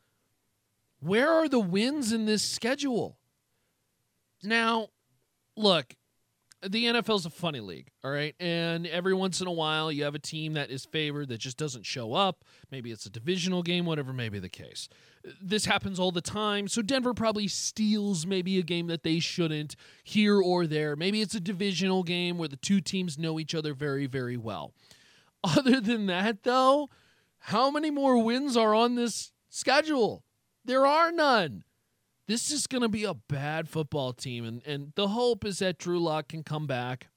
Where 1.00 1.30
are 1.30 1.50
the 1.50 1.60
wins 1.60 2.10
in 2.10 2.24
this 2.24 2.42
schedule? 2.42 3.18
Now, 4.42 4.88
look, 5.54 5.96
the 6.68 6.84
NFL 6.84 7.16
is 7.16 7.26
a 7.26 7.30
funny 7.30 7.60
league, 7.60 7.88
all 8.04 8.10
right? 8.10 8.34
And 8.38 8.86
every 8.86 9.14
once 9.14 9.40
in 9.40 9.46
a 9.46 9.52
while, 9.52 9.90
you 9.90 10.04
have 10.04 10.14
a 10.14 10.20
team 10.20 10.52
that 10.52 10.70
is 10.70 10.84
favored 10.84 11.28
that 11.28 11.38
just 11.38 11.56
doesn't 11.56 11.84
show 11.84 12.14
up. 12.14 12.44
Maybe 12.70 12.92
it's 12.92 13.04
a 13.06 13.10
divisional 13.10 13.62
game, 13.62 13.84
whatever 13.84 14.12
may 14.12 14.28
be 14.28 14.38
the 14.38 14.48
case. 14.48 14.88
This 15.40 15.64
happens 15.64 15.98
all 15.98 16.12
the 16.12 16.20
time. 16.20 16.68
So 16.68 16.80
Denver 16.80 17.14
probably 17.14 17.48
steals 17.48 18.26
maybe 18.26 18.58
a 18.58 18.62
game 18.62 18.86
that 18.86 19.02
they 19.02 19.18
shouldn't 19.18 19.74
here 20.04 20.40
or 20.40 20.66
there. 20.66 20.94
Maybe 20.94 21.20
it's 21.20 21.34
a 21.34 21.40
divisional 21.40 22.04
game 22.04 22.38
where 22.38 22.48
the 22.48 22.56
two 22.56 22.80
teams 22.80 23.18
know 23.18 23.40
each 23.40 23.54
other 23.54 23.74
very, 23.74 24.06
very 24.06 24.36
well. 24.36 24.72
Other 25.44 25.80
than 25.80 26.06
that, 26.06 26.44
though, 26.44 26.88
how 27.38 27.70
many 27.70 27.90
more 27.90 28.22
wins 28.22 28.56
are 28.56 28.74
on 28.74 28.94
this 28.94 29.32
schedule? 29.48 30.22
There 30.64 30.86
are 30.86 31.10
none 31.10 31.64
this 32.28 32.50
is 32.50 32.66
going 32.66 32.82
to 32.82 32.88
be 32.88 33.04
a 33.04 33.14
bad 33.14 33.68
football 33.68 34.12
team. 34.12 34.44
And, 34.44 34.62
and 34.66 34.92
the 34.94 35.08
hope 35.08 35.44
is 35.44 35.58
that 35.58 35.78
Drew 35.78 35.98
Lock 35.98 36.28
can 36.28 36.42
come 36.42 36.66
back, 36.66 37.08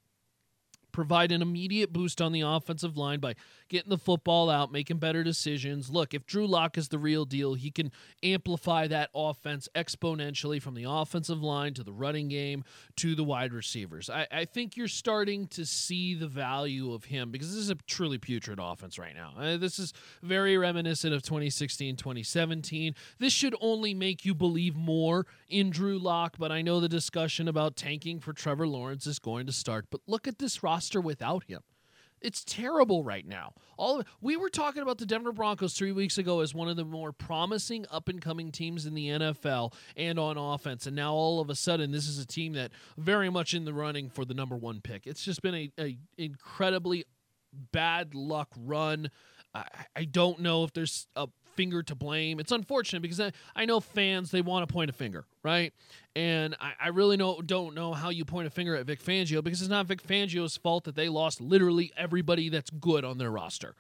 provide 0.91 1.31
an 1.31 1.41
immediate 1.41 1.93
boost 1.93 2.21
on 2.21 2.31
the 2.31 2.41
offensive 2.41 2.97
line 2.97 3.19
by 3.19 3.35
getting 3.69 3.89
the 3.89 3.98
football 3.98 4.50
out, 4.50 4.72
making 4.72 4.98
better 4.98 5.24
decisions. 5.24 5.89
Look, 5.89 6.13
if 6.13 6.25
Drew 6.25 6.48
Lock 6.48 6.77
is 6.77 6.89
the 6.89 7.00
real 7.00 7.25
deal, 7.25 7.53
he 7.53 7.72
can 7.72 7.91
amplify 8.24 8.88
that 8.88 9.10
offense 9.13 9.67
exponentially 9.75 10.62
from 10.62 10.75
the 10.75 10.86
offensive 10.88 11.41
line 11.41 11.74
to 11.75 11.84
the 11.84 11.93
running 11.93 12.27
game 12.27 12.63
to 12.98 13.15
the 13.15 13.24
wide 13.24 13.53
receivers. 13.53 14.10
I, 14.10 14.27
I 14.31 14.45
think 14.45 14.77
you're 14.77 14.88
starting 14.88 15.48
to 15.48 15.65
see 15.65 16.13
the 16.13 16.27
value 16.27 16.93
of 16.93 17.05
him 17.05 17.31
because 17.31 17.50
this 17.50 17.57
is 17.57 17.69
a 17.69 17.75
truly 17.88 18.17
putrid 18.17 18.60
offense 18.62 19.00
right 19.00 19.15
now. 19.15 19.34
Uh, 19.38 19.57
this 19.57 19.79
is 19.79 19.93
very 20.22 20.57
reminiscent 20.57 21.13
of 21.13 21.22
2016, 21.24 21.95
2017. 21.95 22.95
This 23.19 23.34
should 23.34 23.55
only 23.62 23.93
make 23.93 24.25
you 24.25 24.36
believe 24.36 24.75
more 24.75 25.25
in 25.50 25.69
Drew 25.69 25.98
Lock, 25.98 26.36
but 26.38 26.51
I 26.51 26.62
know 26.62 26.79
the 26.79 26.89
discussion 26.89 27.48
about 27.48 27.75
tanking 27.75 28.19
for 28.19 28.34
Trevor 28.34 28.67
Lawrence 28.67 29.07
is 29.07 29.19
going 29.19 29.45
to 29.48 29.51
start. 29.51 29.88
But 29.89 30.01
look 30.07 30.27
at 30.27 30.39
this 30.39 30.63
roster 30.63 31.01
without 31.01 31.45
him. 31.45 31.62
It's 32.25 32.44
terrible 32.44 33.03
right 33.03 33.25
now. 33.25 33.53
All 33.77 34.01
we 34.20 34.36
were 34.36 34.50
talking 34.50 34.82
about 34.82 34.98
the 34.98 35.05
Denver 35.05 35.32
Broncos 35.32 35.75
three 35.75 35.91
weeks 35.91 36.17
ago 36.17 36.39
as 36.39 36.55
one 36.55 36.67
of 36.67 36.75
the 36.75 36.84
more 36.84 37.12
promising 37.12 37.86
up 37.91 38.10
and 38.10 38.20
coming 38.20 38.51
teams 38.51 38.88
in 38.88 38.96
the 38.96 39.10
NFL 39.10 39.74
and 39.96 40.17
on 40.17 40.36
offense, 40.36 40.88
and 40.88 40.96
now 40.96 41.13
all 41.13 41.39
of 41.39 41.51
a 41.51 41.55
sudden 41.55 41.91
this 41.91 42.08
is 42.08 42.17
a 42.17 42.25
team 42.25 42.53
that 42.53 42.72
very 42.98 43.29
much 43.29 43.53
in 43.53 43.63
the 43.63 43.74
running 43.75 44.10
for 44.10 44.25
the 44.25 44.34
number 44.34 44.55
one 44.55 44.82
pick. 44.82 45.05
It's 45.05 45.24
just 45.24 45.44
been 45.44 45.53
a, 45.53 45.72
a 45.79 45.98
incredibly 46.17 47.05
bad 47.72 48.15
luck 48.15 48.50
run. 48.58 49.12
I, 49.53 49.65
I 49.96 50.05
don't 50.05 50.39
know 50.39 50.63
if 50.63 50.74
there's 50.74 51.08
a 51.15 51.27
finger 51.55 51.83
to 51.83 51.95
blame. 51.95 52.39
It's 52.39 52.51
unfortunate 52.51 53.01
because 53.01 53.19
I, 53.19 53.31
I 53.55 53.65
know 53.65 53.79
fans 53.79 54.31
they 54.31 54.41
want 54.41 54.67
to 54.67 54.74
point 54.74 54.89
a 54.89 54.93
finger, 54.93 55.25
right? 55.43 55.74
And 56.15 56.55
I, 56.59 56.74
I 56.79 56.88
really 56.89 57.17
know, 57.17 57.41
don't 57.41 57.75
know 57.75 57.93
how 57.93 58.09
you 58.09 58.25
point 58.25 58.47
a 58.47 58.50
finger 58.50 58.75
at 58.75 58.85
Vic 58.85 59.03
Fangio 59.03 59.43
because 59.43 59.62
it's 59.62 59.69
not 59.69 59.85
Vic 59.85 60.01
Fangio's 60.01 60.57
fault 60.57 60.85
that 60.85 60.95
they 60.95 61.09
lost 61.09 61.41
literally 61.41 61.91
everybody 61.97 62.50
that's 62.50 62.69
good 62.69 63.03
on 63.03 63.17
their 63.17 63.31
roster. 63.31 63.75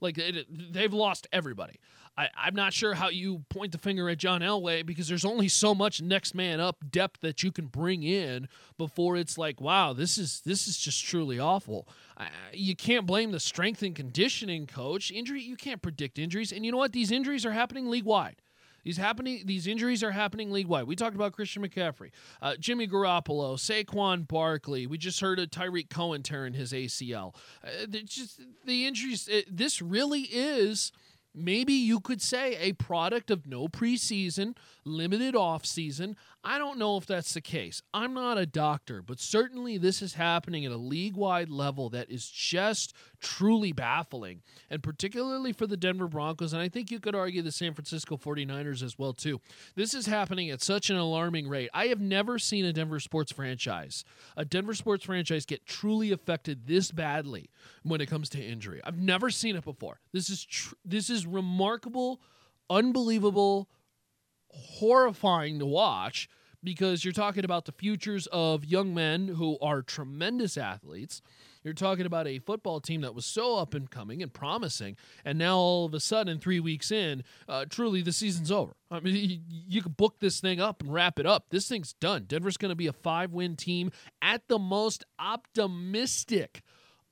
Like 0.00 0.18
it, 0.18 0.46
they've 0.72 0.92
lost 0.92 1.26
everybody. 1.32 1.80
I, 2.16 2.28
I'm 2.36 2.54
not 2.54 2.72
sure 2.72 2.94
how 2.94 3.10
you 3.10 3.44
point 3.48 3.70
the 3.72 3.78
finger 3.78 4.08
at 4.10 4.18
John 4.18 4.40
Elway 4.40 4.84
because 4.84 5.06
there's 5.06 5.24
only 5.24 5.48
so 5.48 5.74
much 5.74 6.02
next 6.02 6.34
man 6.34 6.58
up 6.58 6.84
depth 6.90 7.20
that 7.20 7.42
you 7.44 7.52
can 7.52 7.66
bring 7.66 8.02
in 8.02 8.48
before 8.76 9.16
it's 9.16 9.38
like, 9.38 9.60
wow, 9.60 9.92
this 9.92 10.18
is 10.18 10.42
this 10.44 10.66
is 10.66 10.78
just 10.78 11.04
truly 11.04 11.38
awful. 11.38 11.88
I, 12.16 12.28
you 12.52 12.74
can't 12.74 13.06
blame 13.06 13.30
the 13.30 13.40
strength 13.40 13.82
and 13.82 13.94
conditioning 13.94 14.66
coach. 14.66 15.10
Injury, 15.10 15.42
you 15.42 15.56
can't 15.56 15.80
predict 15.80 16.18
injuries, 16.18 16.52
and 16.52 16.64
you 16.64 16.72
know 16.72 16.78
what? 16.78 16.92
These 16.92 17.12
injuries 17.12 17.46
are 17.46 17.52
happening 17.52 17.88
league 17.88 18.04
wide. 18.04 18.42
These 18.88 18.96
happening. 18.96 19.42
These 19.44 19.66
injuries 19.66 20.02
are 20.02 20.12
happening 20.12 20.50
league 20.50 20.66
wide. 20.66 20.84
We 20.84 20.96
talked 20.96 21.14
about 21.14 21.34
Christian 21.34 21.62
McCaffrey, 21.62 22.10
uh, 22.40 22.56
Jimmy 22.58 22.88
Garoppolo, 22.88 23.58
Saquon 23.58 24.26
Barkley. 24.26 24.86
We 24.86 24.96
just 24.96 25.20
heard 25.20 25.38
of 25.38 25.50
Tarik 25.50 25.90
Cohen 25.90 26.22
tearing 26.22 26.54
his 26.54 26.72
ACL. 26.72 27.34
Uh, 27.62 27.84
just 28.06 28.40
the 28.64 28.86
injuries. 28.86 29.28
It, 29.28 29.54
this 29.54 29.82
really 29.82 30.22
is 30.22 30.90
maybe 31.34 31.74
you 31.74 32.00
could 32.00 32.22
say 32.22 32.56
a 32.56 32.72
product 32.72 33.30
of 33.30 33.46
no 33.46 33.68
preseason, 33.68 34.56
limited 34.86 35.34
offseason. 35.34 36.14
I 36.44 36.58
don't 36.58 36.78
know 36.78 36.96
if 36.96 37.04
that's 37.04 37.34
the 37.34 37.40
case. 37.40 37.82
I'm 37.92 38.14
not 38.14 38.38
a 38.38 38.46
doctor, 38.46 39.02
but 39.02 39.18
certainly 39.18 39.76
this 39.76 40.00
is 40.00 40.14
happening 40.14 40.64
at 40.64 40.70
a 40.70 40.76
league 40.76 41.16
wide 41.16 41.50
level 41.50 41.90
that 41.90 42.10
is 42.10 42.28
just 42.28 42.94
truly 43.20 43.72
baffling, 43.72 44.42
and 44.70 44.80
particularly 44.82 45.52
for 45.52 45.66
the 45.66 45.76
Denver 45.76 46.06
Broncos. 46.06 46.52
And 46.52 46.62
I 46.62 46.68
think 46.68 46.92
you 46.92 47.00
could 47.00 47.16
argue 47.16 47.42
the 47.42 47.50
San 47.50 47.74
Francisco 47.74 48.16
49ers 48.16 48.84
as 48.84 48.96
well, 48.96 49.12
too. 49.12 49.40
This 49.74 49.94
is 49.94 50.06
happening 50.06 50.48
at 50.48 50.62
such 50.62 50.90
an 50.90 50.96
alarming 50.96 51.48
rate. 51.48 51.70
I 51.74 51.86
have 51.86 52.00
never 52.00 52.38
seen 52.38 52.64
a 52.64 52.72
Denver 52.72 53.00
sports 53.00 53.32
franchise, 53.32 54.04
a 54.36 54.44
Denver 54.44 54.74
sports 54.74 55.04
franchise, 55.04 55.44
get 55.44 55.66
truly 55.66 56.12
affected 56.12 56.66
this 56.66 56.92
badly 56.92 57.50
when 57.82 58.00
it 58.00 58.06
comes 58.06 58.28
to 58.30 58.42
injury. 58.42 58.80
I've 58.84 58.98
never 58.98 59.30
seen 59.30 59.56
it 59.56 59.64
before. 59.64 60.00
This 60.12 60.30
is 60.30 60.44
tr- 60.44 60.74
this 60.84 61.10
is 61.10 61.26
remarkable, 61.26 62.20
unbelievable, 62.70 63.68
horrifying 64.50 65.58
to 65.58 65.66
watch 65.66 66.28
because 66.62 67.04
you're 67.04 67.12
talking 67.12 67.44
about 67.44 67.64
the 67.64 67.72
futures 67.72 68.26
of 68.32 68.64
young 68.64 68.94
men 68.94 69.28
who 69.28 69.58
are 69.60 69.82
tremendous 69.82 70.56
athletes. 70.56 71.22
You're 71.62 71.74
talking 71.74 72.06
about 72.06 72.26
a 72.26 72.38
football 72.38 72.80
team 72.80 73.02
that 73.02 73.14
was 73.14 73.26
so 73.26 73.58
up 73.58 73.74
and 73.74 73.90
coming 73.90 74.22
and 74.22 74.32
promising, 74.32 74.96
and 75.24 75.38
now 75.38 75.56
all 75.56 75.84
of 75.84 75.92
a 75.92 76.00
sudden, 76.00 76.38
three 76.38 76.60
weeks 76.60 76.90
in, 76.90 77.24
uh, 77.48 77.66
truly 77.68 78.00
the 78.00 78.12
season's 78.12 78.50
over. 78.50 78.74
I 78.90 79.00
mean, 79.00 79.42
you, 79.48 79.82
can 79.82 79.92
book 79.92 80.16
this 80.20 80.40
thing 80.40 80.60
up 80.60 80.82
and 80.82 80.92
wrap 80.92 81.18
it 81.18 81.26
up. 81.26 81.46
This 81.50 81.68
thing's 81.68 81.92
done. 81.94 82.24
Denver's 82.26 82.56
going 82.56 82.70
to 82.70 82.76
be 82.76 82.86
a 82.86 82.92
five-win 82.92 83.56
team 83.56 83.90
at 84.22 84.42
the 84.48 84.58
most 84.58 85.04
optimistic 85.18 86.62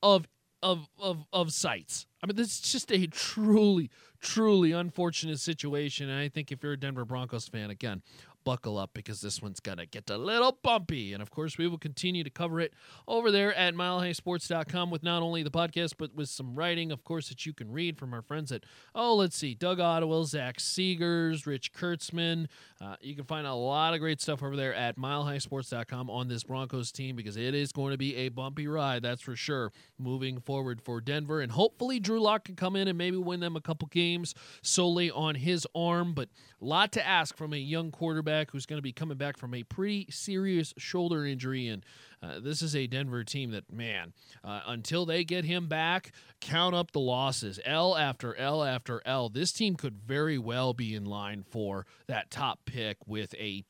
of 0.01 0.27
of 0.63 0.87
of 0.99 1.25
of 1.31 1.51
sites. 1.51 2.07
I 2.23 2.27
mean, 2.27 2.35
this 2.35 2.47
is 2.47 2.61
just 2.61 2.91
a 2.91 3.05
truly, 3.07 3.91
truly 4.21 4.71
unfortunate 4.71 5.39
situation. 5.39 6.09
And 6.09 6.19
I 6.19 6.29
think 6.29 6.51
if 6.51 6.63
you're 6.63 6.73
a 6.73 6.79
Denver 6.79 7.05
Broncos 7.05 7.47
fan, 7.47 7.69
again, 7.69 8.01
buckle 8.47 8.77
up 8.77 8.91
because 8.93 9.19
this 9.19 9.41
one's 9.41 9.59
going 9.59 9.77
to 9.77 9.85
get 9.85 10.09
a 10.09 10.17
little 10.17 10.57
bumpy. 10.63 11.11
And 11.11 11.21
of 11.21 11.29
course, 11.29 11.57
we 11.57 11.67
will 11.67 11.77
continue 11.77 12.23
to 12.23 12.29
cover 12.29 12.61
it 12.61 12.73
over 13.05 13.29
there 13.29 13.53
at 13.53 13.75
milehighsports.com 13.75 14.89
with 14.89 15.03
not 15.03 15.21
only 15.21 15.43
the 15.43 15.51
podcast, 15.51 15.95
but 15.97 16.15
with 16.15 16.29
some 16.29 16.55
writing, 16.55 16.89
of 16.93 17.03
course, 17.03 17.27
that 17.27 17.45
you 17.45 17.51
can 17.51 17.69
read 17.73 17.97
from 17.97 18.13
our 18.13 18.21
friends 18.21 18.53
at, 18.53 18.63
oh, 18.95 19.15
let's 19.15 19.35
see, 19.35 19.53
Doug 19.53 19.79
Ottewill, 19.79 20.25
Zach 20.25 20.59
Segars, 20.59 21.45
Rich 21.45 21.73
Kurtzman. 21.73 22.47
Uh, 22.79 22.95
you 23.01 23.15
can 23.17 23.25
find 23.25 23.45
a 23.45 23.53
lot 23.53 23.93
of 23.93 23.99
great 23.99 24.21
stuff 24.21 24.41
over 24.41 24.55
there 24.55 24.73
at 24.73 24.97
milehighsports.com 24.97 26.09
on 26.09 26.29
this 26.29 26.45
Broncos 26.45 26.93
team 26.93 27.17
because 27.17 27.35
it 27.35 27.53
is 27.53 27.73
going 27.73 27.91
to 27.91 27.97
be 27.97 28.15
a 28.15 28.29
bumpy 28.29 28.69
ride, 28.69 29.03
that's 29.03 29.21
for 29.21 29.35
sure, 29.35 29.73
moving 29.99 30.39
forward 30.39 30.81
for 30.81 31.01
Denver. 31.01 31.41
And 31.41 31.51
hopefully, 31.51 31.99
Drew 31.99 32.21
Lock 32.21 32.45
can 32.45 32.55
come 32.55 32.77
in 32.77 32.87
and 32.87 32.97
maybe 32.97 33.17
win 33.17 33.41
them 33.41 33.57
a 33.57 33.61
couple 33.61 33.89
games 33.89 34.33
solely 34.61 35.11
on 35.11 35.35
his 35.35 35.67
arm. 35.75 36.13
But 36.13 36.29
a 36.61 36.65
lot 36.65 36.93
to 36.93 37.05
ask 37.05 37.35
from 37.35 37.51
a 37.51 37.57
young 37.57 37.91
quarterback 37.91 38.36
quarterback 38.37 38.51
who's 38.51 38.65
going 38.65 38.77
to 38.77 38.83
be 38.83 38.91
coming 38.91 39.17
back 39.17 39.37
from 39.37 39.53
a 39.53 39.63
pretty 39.63 40.07
serious 40.09 40.73
shoulder 40.77 41.25
injury. 41.25 41.67
And 41.67 41.83
uh, 42.21 42.39
this 42.39 42.61
is 42.61 42.75
a 42.75 42.87
Denver 42.87 43.23
team 43.23 43.51
that, 43.51 43.71
man, 43.71 44.13
uh, 44.43 44.61
until 44.67 45.05
they 45.05 45.23
get 45.23 45.45
him 45.45 45.67
back, 45.67 46.11
count 46.41 46.75
up 46.75 46.91
the 46.91 46.99
losses 46.99 47.59
L 47.65 47.95
after 47.95 48.35
L 48.35 48.63
after 48.63 49.01
L. 49.05 49.29
This 49.29 49.51
team 49.51 49.75
could 49.75 49.97
very 49.97 50.37
well 50.37 50.73
be 50.73 50.95
in 50.95 51.05
line 51.05 51.43
for 51.49 51.85
that 52.07 52.29
top 52.29 52.59
pick 52.65 52.97
with 53.07 53.33
a 53.35 53.63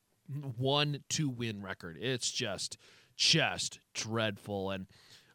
one 0.58 1.00
two 1.10 1.30
win 1.30 1.62
record. 1.62 1.98
It's 2.00 2.32
just, 2.32 2.78
just 3.16 3.80
dreadful. 3.94 4.72
And 4.72 4.88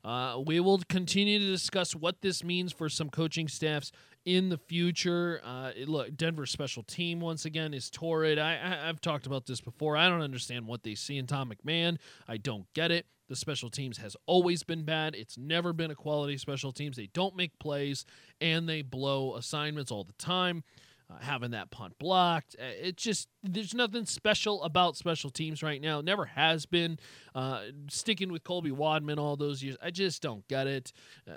uh, 0.05 0.41
we 0.45 0.61
will 0.61 0.81
continue 0.89 1.39
to 1.39 1.47
discuss 1.47 1.95
what 1.95 2.21
this 2.23 2.43
means 2.43 2.73
for 2.73 2.89
some 2.89 3.09
coaching 3.09 3.49
staffs 3.49 3.93
in 4.25 4.49
the 4.49 4.59
future. 4.59 5.41
Uh, 5.45 5.73
look, 5.87 6.17
Denver's 6.17 6.51
special 6.51 6.83
team 6.83 7.21
once 7.21 7.45
again 7.45 7.75
is 7.75 7.91
torrid. 7.91 8.39
I, 8.39 8.53
I 8.53 8.87
have 8.87 9.01
talked 9.01 9.27
about 9.27 9.47
this 9.47 9.61
before. 9.61 9.97
I 9.97 10.09
don't 10.09 10.23
understand 10.23 10.67
what 10.67 10.83
they 10.83 10.95
see 10.95 11.19
in 11.19 11.27
Tom 11.27 11.53
McMahon. 11.53 11.99
I 12.29 12.37
don't 12.37 12.67
get 12.75 12.91
it. 12.91 13.07
The 13.29 13.37
special 13.37 13.71
teams 13.71 13.99
has 13.99 14.17
always 14.27 14.63
been 14.63 14.85
bad. 14.85 15.15
It's 15.15 15.39
never 15.39 15.73
been 15.73 15.91
a 15.91 15.95
quality 15.95 16.37
special 16.37 16.73
teams. 16.73 16.97
They 16.97 17.09
don't 17.15 17.37
make 17.37 17.59
plays 17.59 18.05
and 18.41 18.69
they 18.69 18.83
blow 18.83 19.37
assignments 19.37 19.91
all 19.91 20.05
the 20.05 20.13
time 20.15 20.65
uh, 21.11 21.19
having 21.21 21.53
that 21.53 21.71
punt 21.71 21.95
blocked. 21.99 22.57
Uh, 22.59 22.65
it 22.81 22.97
just 22.97 23.29
there's 23.43 23.75
nothing 23.75 24.07
special 24.07 24.63
about 24.63 24.97
special 24.97 25.31
teams 25.31 25.63
right 25.63 25.81
now. 25.81 26.01
Never 26.01 26.25
has 26.27 26.67
been. 26.67 26.99
Uh, 27.35 27.63
sticking 27.89 28.31
with 28.31 28.45
Colby 28.45 28.71
Wadman 28.71 29.19
all 29.19 29.37
those 29.37 29.63
years, 29.63 29.77
I 29.83 29.91
just 29.91 30.23
don't 30.23 30.47
get 30.49 30.67
it. 30.67 30.93
Uh, 31.29 31.33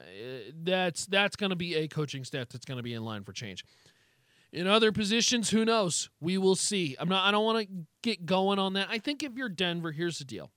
that's 0.64 1.06
that's 1.06 1.36
going 1.36 1.52
to 1.52 1.56
be 1.56 1.76
a 1.76 1.88
coaching 1.88 2.24
staff 2.24 2.50
that's 2.50 2.66
going 2.66 2.78
to 2.78 2.84
be 2.84 2.94
in 2.94 3.04
line 3.04 3.24
for 3.24 3.34
change. 3.34 3.64
In 4.52 4.68
other 4.68 4.92
positions, 4.92 5.50
who 5.50 5.66
knows? 5.66 6.10
We 6.22 6.38
will 6.38 6.56
see. 6.56 6.96
I'm 7.00 7.10
not. 7.10 7.28
I 7.28 7.32
don't 7.32 7.44
want 7.44 7.68
to 7.68 7.76
get 8.02 8.26
going 8.26 8.60
on 8.60 8.74
that. 8.74 8.88
I 8.90 9.00
think 9.00 9.24
if 9.24 9.34
you're 9.36 9.50
Denver, 9.50 9.92
here's 9.92 10.20
the 10.20 10.26
deal. 10.26 10.52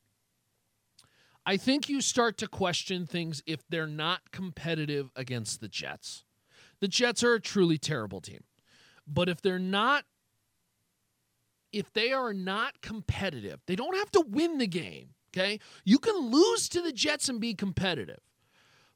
I 1.44 1.56
think 1.56 1.88
you 1.88 2.02
start 2.02 2.36
to 2.38 2.46
question 2.46 3.06
things 3.06 3.42
if 3.46 3.66
they're 3.68 3.86
not 3.86 4.30
competitive 4.32 5.10
against 5.16 5.60
the 5.60 5.68
Jets. 5.68 6.24
The 6.80 6.88
Jets 6.88 7.24
are 7.24 7.34
a 7.34 7.40
truly 7.40 7.78
terrible 7.78 8.20
team. 8.20 8.44
But 9.08 9.28
if 9.28 9.40
they're 9.42 9.58
not 9.58 10.04
if 11.72 11.92
they 11.92 12.12
are 12.12 12.32
not 12.32 12.80
competitive, 12.80 13.60
they 13.66 13.76
don't 13.76 13.96
have 13.96 14.10
to 14.12 14.24
win 14.26 14.56
the 14.56 14.66
game, 14.66 15.10
okay? 15.30 15.60
You 15.84 15.98
can 15.98 16.16
lose 16.16 16.66
to 16.70 16.80
the 16.80 16.92
Jets 16.92 17.28
and 17.28 17.40
be 17.40 17.52
competitive. 17.52 18.20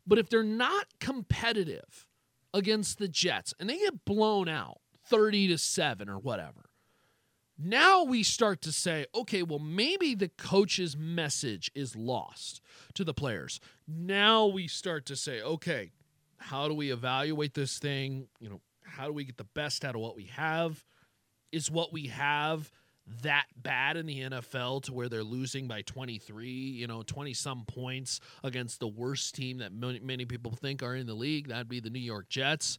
But 0.07 0.19
if 0.19 0.31
they're 0.31 0.43
not 0.43 0.87
competitive 0.99 2.07
against 2.55 2.99
the 2.99 3.09
Jets 3.09 3.55
and 3.61 3.69
they 3.69 3.79
get 3.79 4.05
blown 4.05 4.49
out 4.49 4.79
30 5.07 5.49
to 5.49 5.59
7 5.59 6.09
or 6.09 6.19
whatever. 6.19 6.71
Now 7.59 8.03
we 8.03 8.23
start 8.23 8.61
to 8.63 8.73
say, 8.73 9.07
okay, 9.15 9.43
well, 9.43 9.59
maybe 9.59 10.15
the 10.15 10.29
coach's 10.29 10.97
message 10.97 11.71
is 11.75 11.95
lost 11.95 12.61
to 12.95 13.05
the 13.05 13.15
players. 13.15 13.61
Now 13.87 14.47
we 14.47 14.67
start 14.67 15.07
to 15.07 15.17
say, 15.17 15.41
okay, 15.43 15.93
how 16.39 16.67
do 16.67 16.75
we 16.75 16.91
evaluate 16.91 17.55
this 17.55 17.79
thing? 17.79 18.29
You 18.41 18.49
know, 18.49 18.61
how 18.93 19.07
do 19.07 19.13
we 19.13 19.25
get 19.25 19.37
the 19.37 19.45
best 19.45 19.85
out 19.85 19.95
of 19.95 20.01
what 20.01 20.17
we 20.17 20.25
have? 20.25 20.85
Is 21.51 21.71
what 21.71 21.93
we 21.93 22.07
have 22.07 22.71
that 23.23 23.47
bad 23.57 23.97
in 23.97 24.07
the 24.07 24.21
NFL 24.21 24.85
to 24.85 24.93
where 24.93 25.09
they're 25.09 25.25
losing 25.25 25.67
by 25.67 25.83
23, 25.83 26.49
you 26.49 26.87
know, 26.87 27.03
20 27.03 27.35
some 27.35 27.65
points 27.67 28.21
against 28.45 28.81
the 28.81 28.89
worst 28.89 29.35
team 29.35 29.59
that 29.59 29.73
many 29.73 30.25
people 30.25 30.53
think 30.53 30.83
are 30.83 30.95
in 30.95 31.07
the 31.07 31.15
league? 31.15 31.49
That'd 31.49 31.69
be 31.69 31.81
the 31.81 31.91
New 31.91 31.99
York 31.99 32.29
Jets. 32.29 32.79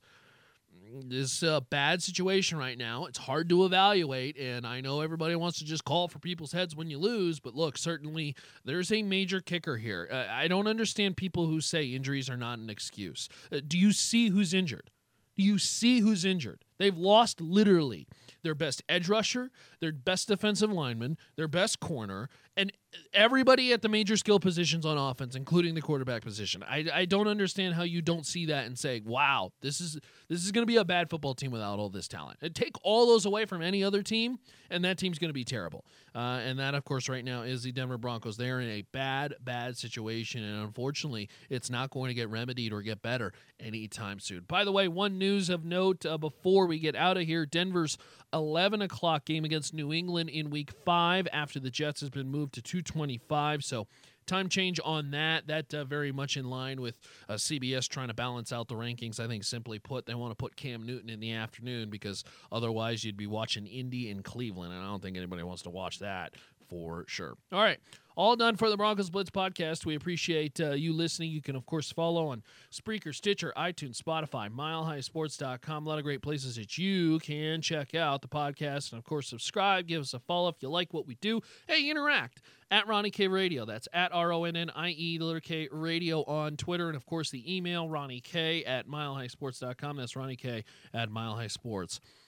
This 1.05 1.37
is 1.37 1.43
a 1.43 1.61
bad 1.61 2.01
situation 2.01 2.57
right 2.57 2.77
now. 2.77 3.05
It's 3.05 3.17
hard 3.17 3.49
to 3.49 3.65
evaluate, 3.65 4.37
and 4.37 4.65
I 4.65 4.81
know 4.81 5.01
everybody 5.01 5.35
wants 5.35 5.59
to 5.59 5.65
just 5.65 5.85
call 5.85 6.07
for 6.07 6.19
people's 6.19 6.51
heads 6.51 6.75
when 6.75 6.89
you 6.89 6.99
lose, 6.99 7.39
but 7.39 7.55
look, 7.55 7.77
certainly 7.77 8.35
there's 8.65 8.91
a 8.91 9.01
major 9.01 9.39
kicker 9.39 9.77
here. 9.77 10.07
Uh, 10.11 10.25
I 10.29 10.47
don't 10.47 10.67
understand 10.67 11.17
people 11.17 11.47
who 11.47 11.61
say 11.61 11.85
injuries 11.85 12.29
are 12.29 12.37
not 12.37 12.59
an 12.59 12.69
excuse. 12.69 13.29
Uh, 13.51 13.61
do 13.65 13.77
you 13.77 13.91
see 13.91 14.29
who's 14.29 14.53
injured? 14.53 14.91
You 15.35 15.57
see 15.57 15.99
who's 15.99 16.25
injured? 16.25 16.65
They've 16.77 16.97
lost 16.97 17.41
literally 17.41 18.07
their 18.43 18.55
best 18.55 18.83
edge 18.87 19.09
rusher, 19.09 19.49
their 19.79 19.91
best 19.91 20.27
defensive 20.27 20.71
lineman, 20.71 21.17
their 21.35 21.47
best 21.47 21.79
corner, 21.79 22.29
and 22.55 22.71
everybody 23.13 23.73
at 23.73 23.81
the 23.81 23.89
major 23.89 24.17
skill 24.17 24.39
positions 24.39 24.85
on 24.85 24.97
offense, 24.97 25.35
including 25.35 25.75
the 25.75 25.81
quarterback 25.81 26.23
position. 26.23 26.63
I, 26.63 26.85
I 26.93 27.05
don't 27.05 27.27
understand 27.27 27.75
how 27.75 27.83
you 27.83 28.01
don't 28.01 28.25
see 28.25 28.47
that 28.47 28.65
and 28.65 28.77
say, 28.77 29.01
"Wow, 29.05 29.51
this 29.61 29.79
is 29.81 29.99
this 30.27 30.43
is 30.43 30.51
going 30.51 30.63
to 30.63 30.71
be 30.71 30.77
a 30.77 30.85
bad 30.85 31.09
football 31.09 31.35
team 31.35 31.51
without 31.51 31.79
all 31.79 31.89
this 31.89 32.07
talent." 32.07 32.39
And 32.41 32.55
take 32.55 32.75
all 32.83 33.07
those 33.07 33.25
away 33.25 33.45
from 33.45 33.61
any 33.61 33.83
other 33.83 34.01
team, 34.01 34.39
and 34.69 34.83
that 34.85 34.97
team's 34.97 35.19
going 35.19 35.29
to 35.29 35.33
be 35.33 35.43
terrible. 35.43 35.85
Uh, 36.15 36.41
and 36.43 36.59
that, 36.59 36.75
of 36.75 36.85
course, 36.85 37.09
right 37.09 37.25
now 37.25 37.41
is 37.41 37.63
the 37.63 37.71
Denver 37.71 37.97
Broncos. 37.97 38.37
They're 38.37 38.59
in 38.59 38.69
a 38.69 38.83
bad, 38.91 39.35
bad 39.41 39.77
situation, 39.77 40.43
and 40.43 40.63
unfortunately, 40.63 41.29
it's 41.49 41.69
not 41.69 41.89
going 41.89 42.09
to 42.09 42.13
get 42.13 42.29
remedied 42.29 42.73
or 42.73 42.81
get 42.81 43.01
better 43.01 43.33
anytime 43.59 44.19
soon. 44.19 44.45
By 44.47 44.63
the 44.63 44.71
way, 44.71 44.87
one 44.87 45.17
news 45.17 45.49
of 45.49 45.65
note 45.65 46.05
uh, 46.05 46.17
before 46.17 46.67
we 46.67 46.79
get 46.79 46.95
out 46.95 47.17
of 47.17 47.23
here: 47.23 47.45
Denver's 47.45 47.97
11 48.33 48.81
o'clock 48.81 49.25
game 49.25 49.45
against 49.45 49.73
New 49.73 49.93
England 49.93 50.29
in 50.29 50.49
Week 50.49 50.71
Five 50.85 51.27
after 51.31 51.59
the 51.59 51.69
Jets 51.69 52.01
has 52.01 52.09
been 52.09 52.29
moved 52.29 52.53
to 52.55 52.61
225. 52.83 53.63
So 53.63 53.87
time 54.25 54.49
change 54.49 54.79
on 54.83 55.11
that. 55.11 55.47
That 55.47 55.73
uh, 55.73 55.83
very 55.83 56.11
much 56.11 56.37
in 56.37 56.49
line 56.49 56.81
with 56.81 56.97
uh, 57.29 57.33
CBS 57.33 57.87
trying 57.87 58.07
to 58.07 58.13
balance 58.13 58.51
out 58.51 58.67
the 58.67 58.75
rankings. 58.75 59.19
I 59.19 59.27
think 59.27 59.43
simply 59.43 59.79
put, 59.79 60.05
they 60.05 60.15
want 60.15 60.31
to 60.31 60.35
put 60.35 60.55
Cam 60.55 60.85
Newton 60.85 61.09
in 61.09 61.19
the 61.19 61.33
afternoon 61.33 61.89
because 61.89 62.23
otherwise 62.51 63.03
you'd 63.03 63.17
be 63.17 63.27
watching 63.27 63.67
Indy 63.67 64.09
and 64.09 64.23
Cleveland, 64.23 64.73
and 64.73 64.81
I 64.81 64.85
don't 64.85 65.01
think 65.01 65.17
anybody 65.17 65.43
wants 65.43 65.63
to 65.63 65.69
watch 65.69 65.99
that 65.99 66.33
for 66.67 67.05
sure. 67.07 67.35
All 67.51 67.61
right. 67.61 67.79
All 68.15 68.35
done 68.35 68.55
for 68.55 68.69
the 68.69 68.77
Broncos 68.77 69.09
Blitz 69.09 69.29
podcast. 69.29 69.85
We 69.85 69.95
appreciate 69.95 70.59
uh, 70.59 70.71
you 70.71 70.93
listening. 70.93 71.31
You 71.31 71.41
can, 71.41 71.55
of 71.55 71.65
course, 71.65 71.91
follow 71.91 72.27
on 72.27 72.43
Spreaker, 72.71 73.13
Stitcher, 73.13 73.53
iTunes, 73.57 74.01
Spotify, 74.01 74.49
milehighsports.com. 74.49 75.85
A 75.85 75.89
lot 75.89 75.97
of 75.97 76.03
great 76.03 76.21
places 76.21 76.55
that 76.57 76.77
you 76.77 77.19
can 77.19 77.61
check 77.61 77.95
out 77.95 78.21
the 78.21 78.27
podcast. 78.27 78.91
And, 78.91 78.99
of 78.99 79.03
course, 79.03 79.27
subscribe. 79.27 79.87
Give 79.87 80.01
us 80.01 80.13
a 80.13 80.19
follow 80.19 80.49
if 80.49 80.61
you 80.61 80.69
like 80.69 80.93
what 80.93 81.07
we 81.07 81.15
do. 81.15 81.41
Hey, 81.67 81.89
interact 81.89 82.41
at 82.69 82.87
Ronnie 82.87 83.11
K 83.11 83.27
Radio. 83.27 83.65
That's 83.65 83.87
at 83.93 84.13
R 84.13 84.31
O 84.31 84.43
N 84.43 84.55
N 84.55 84.69
I 84.75 84.89
E 84.89 85.39
K 85.41 85.67
Radio 85.71 86.23
on 86.23 86.55
Twitter. 86.55 86.87
And, 86.87 86.95
of 86.95 87.05
course, 87.05 87.31
the 87.31 87.55
email, 87.55 87.89
Ronnie 87.89 88.21
K 88.21 88.63
at 88.63 88.87
milehighsports.com. 88.87 89.97
That's 89.97 90.15
Ronnie 90.15 90.35
K 90.35 90.63
at 90.93 91.09
milehighsports.com 91.09 92.22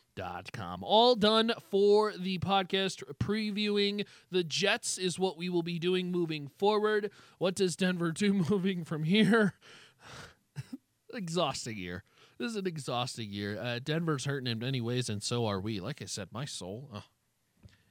com. 0.54 0.84
All 0.84 1.16
done 1.16 1.54
for 1.70 2.14
the 2.18 2.38
podcast 2.40 3.04
previewing 3.20 4.06
the 4.32 4.44
Jets 4.44 4.98
is 4.98 5.20
what 5.20 5.38
we 5.38 5.50
will 5.50 5.64
be 5.64 5.80
doing 5.80 6.12
moving 6.12 6.48
forward. 6.48 7.12
What 7.38 7.56
does 7.56 7.76
Denver 7.76 8.12
do 8.12 8.34
moving 8.50 8.84
from 8.84 9.04
here? 9.04 9.54
exhausting 11.14 11.78
year. 11.78 12.04
This 12.38 12.52
is 12.52 12.58
an 12.58 12.68
exhausting 12.68 13.32
year. 13.32 13.58
Uh, 13.60 13.80
Denver's 13.84 14.26
hurting 14.26 14.48
in 14.48 14.60
many 14.60 14.82
ways, 14.82 15.10
and 15.10 15.24
so 15.24 15.46
are 15.46 15.60
we. 15.60 15.80
Like 15.80 16.02
I 16.02 16.06
said, 16.06 16.30
my 16.32 16.46
soul. 16.46 16.90
Uh, 16.94 17.02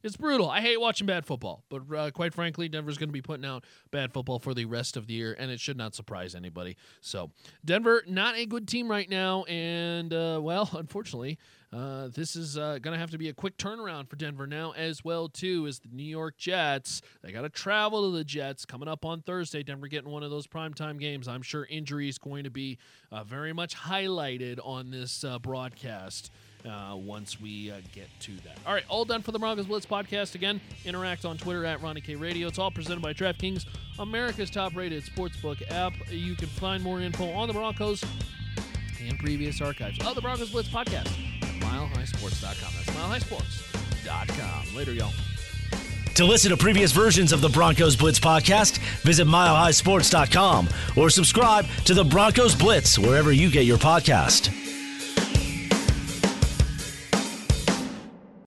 it's 0.04 0.18
brutal. 0.18 0.50
I 0.50 0.60
hate 0.60 0.78
watching 0.78 1.06
bad 1.06 1.24
football, 1.24 1.64
but 1.70 1.82
uh, 1.96 2.10
quite 2.10 2.34
frankly, 2.34 2.68
Denver's 2.68 2.98
going 2.98 3.08
to 3.08 3.12
be 3.14 3.22
putting 3.22 3.46
out 3.46 3.64
bad 3.90 4.12
football 4.12 4.38
for 4.38 4.52
the 4.52 4.66
rest 4.66 4.98
of 4.98 5.06
the 5.06 5.14
year, 5.14 5.34
and 5.38 5.50
it 5.50 5.60
should 5.60 5.78
not 5.78 5.94
surprise 5.94 6.34
anybody. 6.34 6.76
So, 7.00 7.30
Denver, 7.64 8.04
not 8.06 8.36
a 8.36 8.44
good 8.44 8.68
team 8.68 8.90
right 8.90 9.08
now, 9.08 9.44
and 9.44 10.12
uh, 10.12 10.40
well, 10.42 10.68
unfortunately, 10.76 11.38
uh, 11.74 12.08
this 12.08 12.36
is 12.36 12.56
uh, 12.56 12.78
going 12.80 12.94
to 12.94 12.98
have 12.98 13.10
to 13.10 13.18
be 13.18 13.28
a 13.28 13.32
quick 13.32 13.56
turnaround 13.56 14.08
for 14.08 14.14
Denver 14.14 14.46
now, 14.46 14.72
as 14.72 15.04
well 15.04 15.28
too 15.28 15.66
as 15.66 15.80
the 15.80 15.88
New 15.92 16.04
York 16.04 16.36
Jets. 16.36 17.02
They 17.22 17.32
got 17.32 17.42
to 17.42 17.48
travel 17.48 18.10
to 18.10 18.16
the 18.16 18.22
Jets 18.22 18.64
coming 18.64 18.88
up 18.88 19.04
on 19.04 19.22
Thursday. 19.22 19.64
Denver 19.64 19.88
getting 19.88 20.10
one 20.10 20.22
of 20.22 20.30
those 20.30 20.46
primetime 20.46 21.00
games. 21.00 21.26
I'm 21.26 21.42
sure 21.42 21.66
injury 21.68 22.08
is 22.08 22.18
going 22.18 22.44
to 22.44 22.50
be 22.50 22.78
uh, 23.10 23.24
very 23.24 23.52
much 23.52 23.76
highlighted 23.76 24.60
on 24.62 24.90
this 24.90 25.24
uh, 25.24 25.40
broadcast 25.40 26.30
uh, 26.64 26.94
once 26.94 27.40
we 27.40 27.72
get 27.92 28.08
to 28.20 28.32
that. 28.44 28.56
All 28.66 28.72
right, 28.72 28.84
all 28.88 29.04
done 29.04 29.22
for 29.22 29.32
the 29.32 29.38
Broncos 29.40 29.66
Blitz 29.66 29.84
podcast. 29.84 30.36
Again, 30.36 30.60
interact 30.84 31.24
on 31.24 31.36
Twitter 31.36 31.64
at 31.64 31.82
Ronnie 31.82 32.00
K 32.00 32.14
Radio. 32.14 32.46
It's 32.46 32.58
all 32.58 32.70
presented 32.70 33.02
by 33.02 33.12
DraftKings, 33.12 33.66
America's 33.98 34.50
top-rated 34.50 35.02
sportsbook 35.04 35.60
app. 35.72 35.92
You 36.08 36.36
can 36.36 36.48
find 36.48 36.84
more 36.84 37.00
info 37.00 37.30
on 37.32 37.48
the 37.48 37.54
Broncos 37.54 38.04
and 39.00 39.18
previous 39.18 39.60
archives 39.60 39.98
of 40.06 40.14
the 40.14 40.22
Broncos 40.22 40.50
Blitz 40.50 40.68
podcast 40.68 41.33
milehighsports.com. 42.12 42.72
That's 42.76 42.90
milehighsports.com. 42.90 44.76
Later, 44.76 44.92
y'all. 44.92 45.12
To 46.14 46.24
listen 46.24 46.50
to 46.50 46.56
previous 46.56 46.92
versions 46.92 47.32
of 47.32 47.40
the 47.40 47.48
Broncos 47.48 47.96
Blitz 47.96 48.20
podcast, 48.20 48.78
visit 49.02 49.26
milehighsports.com 49.26 50.68
or 50.96 51.10
subscribe 51.10 51.66
to 51.86 51.94
the 51.94 52.04
Broncos 52.04 52.54
Blitz 52.54 52.98
wherever 52.98 53.32
you 53.32 53.50
get 53.50 53.64
your 53.64 53.78
podcast. 53.78 54.63